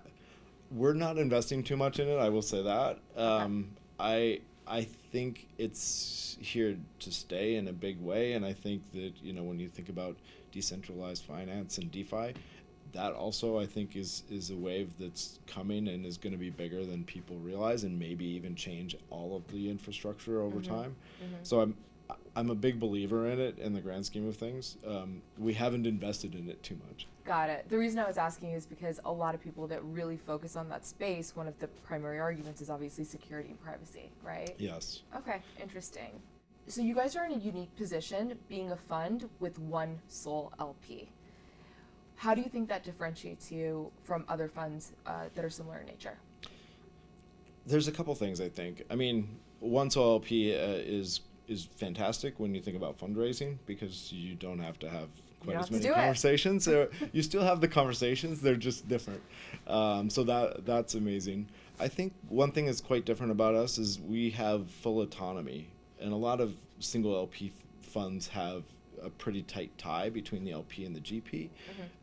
we're 0.71 0.93
not 0.95 1.17
investing 1.19 1.63
too 1.63 1.77
much 1.77 1.99
in 1.99 2.09
it. 2.09 2.17
I 2.19 2.29
will 2.29 2.43
say 2.43 2.63
that. 2.63 2.99
Um, 3.17 3.71
I 3.99 4.41
I 4.67 4.85
think 5.13 5.49
it's 5.57 6.37
here 6.41 6.77
to 7.01 7.11
stay 7.11 7.57
in 7.57 7.69
a 7.69 7.73
big 7.73 8.01
way, 8.01 8.35
and 8.35 8.45
I 8.45 8.53
think 8.53 8.83
that 8.93 9.13
you 9.23 9.33
know 9.33 9.43
when 9.43 9.59
you 9.59 9.69
think 9.69 9.89
about 9.89 10.17
decentralized 10.53 11.25
finance 11.25 11.79
and 11.79 11.91
DeFi, 11.91 12.35
that 12.93 13.13
also 13.15 13.59
I 13.59 13.67
think 13.67 13.97
is 13.97 14.25
is 14.31 14.51
a 14.51 14.57
wave 14.57 14.93
that's 14.99 15.39
coming 15.47 15.89
and 15.89 16.05
is 16.05 16.17
going 16.19 16.33
to 16.33 16.39
be 16.39 16.51
bigger 16.51 16.85
than 16.85 17.05
people 17.05 17.37
realize, 17.39 17.85
and 17.85 17.99
maybe 17.99 18.25
even 18.27 18.55
change 18.55 18.95
all 19.11 19.37
of 19.37 19.47
the 19.53 19.69
infrastructure 19.71 20.41
over 20.43 20.59
Mhm. 20.61 20.65
time. 20.67 20.97
Mhm. 21.23 21.47
So 21.47 21.61
I'm 21.61 21.75
I'm 22.37 22.51
a 22.51 22.55
big 22.55 22.79
believer 22.79 23.29
in 23.29 23.41
it 23.41 23.59
in 23.59 23.73
the 23.73 23.81
grand 23.81 24.07
scheme 24.07 24.29
of 24.29 24.37
things. 24.37 24.77
Um, 24.87 25.23
we 25.39 25.53
haven't 25.55 25.87
invested 25.87 26.35
in 26.35 26.49
it 26.49 26.63
too 26.63 26.79
much. 26.89 27.07
Got 27.25 27.51
it. 27.51 27.67
The 27.69 27.77
reason 27.77 27.99
I 27.99 28.07
was 28.07 28.17
asking 28.17 28.53
is 28.53 28.65
because 28.65 29.01
a 29.05 29.13
lot 29.13 29.35
of 29.35 29.43
people 29.43 29.67
that 29.67 29.83
really 29.85 30.17
focus 30.17 30.55
on 30.55 30.69
that 30.69 30.87
space, 30.87 31.35
one 31.35 31.49
of 31.49 31.59
the 31.59 31.67
primary 31.67 32.21
arguments 32.21 32.61
is 32.61 32.71
obviously 32.71 33.05
security 33.05 33.51
and 33.51 33.61
privacy, 33.61 34.11
right? 34.23 34.55
Yes. 34.59 35.03
Okay, 35.17 35.43
interesting. 35.61 36.21
So 36.69 36.81
you 36.81 36.95
guys 36.95 37.17
are 37.17 37.25
in 37.25 37.33
a 37.33 37.39
unique 37.39 37.75
position 37.77 38.39
being 38.49 38.71
a 38.71 38.77
fund 38.77 39.29
with 39.41 39.59
one 39.59 39.99
sole 40.07 40.53
LP. 40.61 41.11
How 42.17 42.35
do 42.35 42.41
you 42.41 42.49
think 42.49 42.69
that 42.69 42.85
differentiates 42.85 43.51
you 43.51 43.91
from 44.05 44.25
other 44.29 44.49
funds 44.49 44.93
uh, 45.07 45.25
that 45.35 45.45
are 45.45 45.51
similar 45.51 45.79
in 45.79 45.87
nature? 45.87 46.19
There's 47.67 47.89
a 47.89 47.93
couple 47.93 48.15
things 48.15 48.41
I 48.41 48.49
think. 48.49 48.85
I 48.91 48.95
mean, 48.95 49.39
one 49.61 49.91
sole 49.91 50.15
LP 50.15 50.55
uh, 50.55 50.59
is 50.59 51.21
is 51.49 51.65
fantastic 51.77 52.39
when 52.39 52.55
you 52.55 52.61
think 52.61 52.77
about 52.77 52.99
fundraising 52.99 53.59
because 53.67 54.13
you 54.13 54.35
don't 54.35 54.59
have 54.59 54.79
to 54.81 54.89
have 54.91 55.09
quite 55.41 55.57
as 55.57 55.71
many 55.71 55.85
conversations. 55.95 56.69
Uh, 56.69 56.87
you 57.13 57.23
still 57.23 57.43
have 57.43 57.61
the 57.61 57.69
conversations; 57.69 58.41
they're 58.41 58.57
just 58.57 58.87
different. 58.89 59.23
Um, 59.67 60.11
so 60.11 60.25
that 60.25 60.67
that's 60.67 60.95
amazing. 60.95 61.49
I 61.81 61.89
think 61.89 62.13
one 62.29 62.51
thing 62.53 62.67
that's 62.67 62.81
quite 62.81 63.05
different 63.05 63.33
about 63.33 63.55
us 63.55 63.79
is 63.79 64.01
we 64.01 64.31
have 64.31 64.71
full 64.71 65.01
autonomy, 65.01 65.69
and 66.01 66.13
a 66.13 66.17
lot 66.17 66.41
of 66.41 66.55
single 66.81 67.15
LP 67.17 67.53
f- 67.57 67.89
funds 67.89 68.29
have 68.29 68.65
a 69.01 69.11
pretty 69.11 69.43
tight 69.43 69.71
tie 69.79 70.11
between 70.11 70.45
the 70.45 70.51
LP 70.51 70.85
and 70.85 70.95
the 70.95 71.01
GP. 71.01 71.51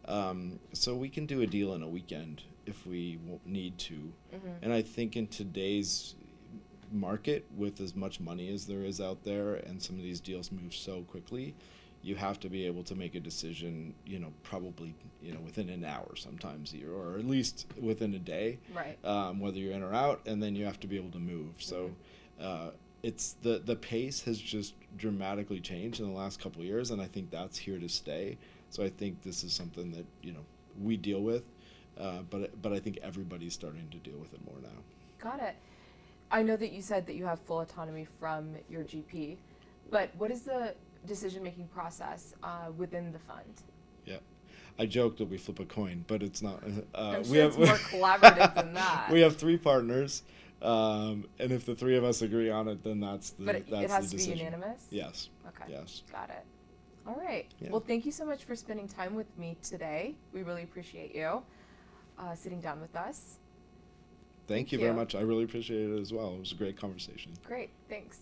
Um, 0.05 0.59
so 0.73 0.95
we 0.95 1.09
can 1.09 1.25
do 1.25 1.41
a 1.41 1.47
deal 1.47 1.73
in 1.73 1.81
a 1.83 1.89
weekend 1.89 2.43
if 2.65 2.87
we 2.87 3.17
w- 3.17 3.39
need 3.45 3.77
to. 3.79 4.13
Mhm. 4.33 4.53
And 4.61 4.73
I 4.73 4.81
think 4.81 5.15
in 5.17 5.27
today's 5.27 6.15
market, 6.91 7.45
with 7.55 7.79
as 7.81 7.95
much 7.95 8.19
money 8.19 8.49
as 8.53 8.65
there 8.65 8.83
is 8.83 8.99
out 9.01 9.23
there, 9.23 9.55
and 9.55 9.81
some 9.81 9.95
of 9.97 10.03
these 10.03 10.19
deals 10.19 10.51
move 10.51 10.73
so 10.73 11.01
quickly, 11.03 11.55
you 12.01 12.15
have 12.15 12.39
to 12.41 12.49
be 12.49 12.65
able 12.67 12.83
to 12.83 12.95
make 12.95 13.15
a 13.15 13.19
decision. 13.19 13.93
You 14.05 14.19
know, 14.19 14.33
probably 14.43 14.93
you 15.21 15.33
know 15.33 15.39
within 15.39 15.69
an 15.69 15.83
hour, 15.83 16.15
sometimes, 16.15 16.73
or- 16.73 16.91
or 17.15 17.17
at 17.19 17.25
least 17.25 17.65
within 17.79 18.13
a 18.13 18.19
day, 18.19 18.59
Right. 18.73 18.97
um, 19.05 19.39
whether 19.39 19.57
you're 19.57 19.73
in 19.73 19.83
or 19.83 19.93
out, 19.93 20.21
and 20.27 20.41
then 20.41 20.55
you 20.55 20.65
have 20.65 20.79
to 20.81 20.87
be 20.87 20.95
able 20.97 21.11
to 21.11 21.19
move. 21.19 21.61
So. 21.61 21.95
Uh, 22.39 22.71
it's 23.03 23.33
the 23.43 23.59
the 23.59 23.75
pace 23.75 24.23
has 24.23 24.39
just 24.39 24.73
dramatically 24.97 25.59
changed 25.59 25.99
in 25.99 26.07
the 26.07 26.11
last 26.11 26.39
couple 26.39 26.61
of 26.61 26.67
years, 26.67 26.89
and 26.89 26.99
I 26.99 27.05
think 27.05 27.29
that's 27.29 27.55
here 27.55 27.77
to 27.77 27.87
stay. 27.87 28.37
So 28.71 28.83
I 28.83 28.89
think 28.89 29.21
this 29.21 29.43
is 29.43 29.53
something 29.53 29.91
that 29.91 30.05
you 30.23 30.31
know 30.33 30.43
we 30.81 30.97
deal 30.97 31.21
with, 31.21 31.43
uh, 31.99 32.23
but 32.31 32.59
but 32.63 32.73
I 32.73 32.79
think 32.79 32.97
everybody's 33.03 33.53
starting 33.53 33.87
to 33.91 33.97
deal 33.99 34.17
with 34.17 34.33
it 34.33 34.43
more 34.43 34.55
now. 34.59 34.81
Got 35.19 35.39
it. 35.39 35.55
I 36.31 36.43
know 36.43 36.55
that 36.57 36.71
you 36.71 36.81
said 36.81 37.05
that 37.07 37.15
you 37.15 37.25
have 37.25 37.39
full 37.39 37.61
autonomy 37.61 38.05
from 38.19 38.55
your 38.69 38.83
GP, 38.83 39.37
but 39.89 40.09
what 40.17 40.31
is 40.31 40.41
the 40.41 40.73
decision 41.05 41.43
making 41.43 41.67
process 41.67 42.33
uh, 42.43 42.71
within 42.75 43.11
the 43.11 43.19
fund? 43.19 43.61
Yeah, 44.05 44.17
I 44.79 44.85
joke 44.85 45.17
that 45.17 45.25
we 45.25 45.37
flip 45.37 45.59
a 45.59 45.65
coin, 45.65 46.03
but 46.07 46.23
it's 46.23 46.41
not. 46.41 46.63
Uh, 46.93 47.17
I'm 47.23 47.29
we 47.29 47.37
have 47.37 47.57
it's 47.57 47.57
more 47.57 47.77
collaborative 47.77 48.55
than 48.55 48.73
that. 48.73 49.09
We 49.11 49.21
have 49.21 49.37
three 49.37 49.57
partners, 49.57 50.23
um, 50.61 51.25
and 51.39 51.51
if 51.51 51.65
the 51.65 51.75
three 51.75 51.95
of 51.95 52.03
us 52.03 52.21
agree 52.21 52.49
on 52.49 52.67
it, 52.67 52.83
then 52.83 52.99
that's 52.99 53.31
the 53.31 53.45
but 53.45 53.55
it, 53.55 53.69
that's 53.69 53.83
it 53.83 53.89
has 53.91 54.05
the 54.05 54.11
to 54.11 54.17
decision. 54.17 54.33
be 54.33 54.43
unanimous? 54.45 54.87
Yes. 54.89 55.29
Okay. 55.47 55.71
Yes. 55.71 56.03
Got 56.11 56.29
it. 56.29 56.43
All 57.07 57.21
right. 57.23 57.45
Yeah. 57.59 57.69
Well, 57.69 57.83
thank 57.85 58.05
you 58.05 58.11
so 58.11 58.25
much 58.25 58.45
for 58.45 58.55
spending 58.55 58.87
time 58.87 59.13
with 59.13 59.27
me 59.37 59.57
today. 59.61 60.15
We 60.33 60.41
really 60.41 60.63
appreciate 60.63 61.13
you 61.13 61.43
uh, 62.17 62.35
sitting 62.35 62.61
down 62.61 62.81
with 62.81 62.95
us. 62.95 63.37
Thank, 64.47 64.69
Thank 64.69 64.71
you 64.73 64.79
very 64.79 64.93
much. 64.93 65.15
I 65.15 65.21
really 65.21 65.43
appreciate 65.43 65.89
it 65.89 65.99
as 65.99 66.13
well. 66.13 66.35
It 66.35 66.39
was 66.39 66.51
a 66.51 66.55
great 66.55 66.77
conversation. 66.77 67.33
Great. 67.43 67.71
Thanks. 67.89 68.19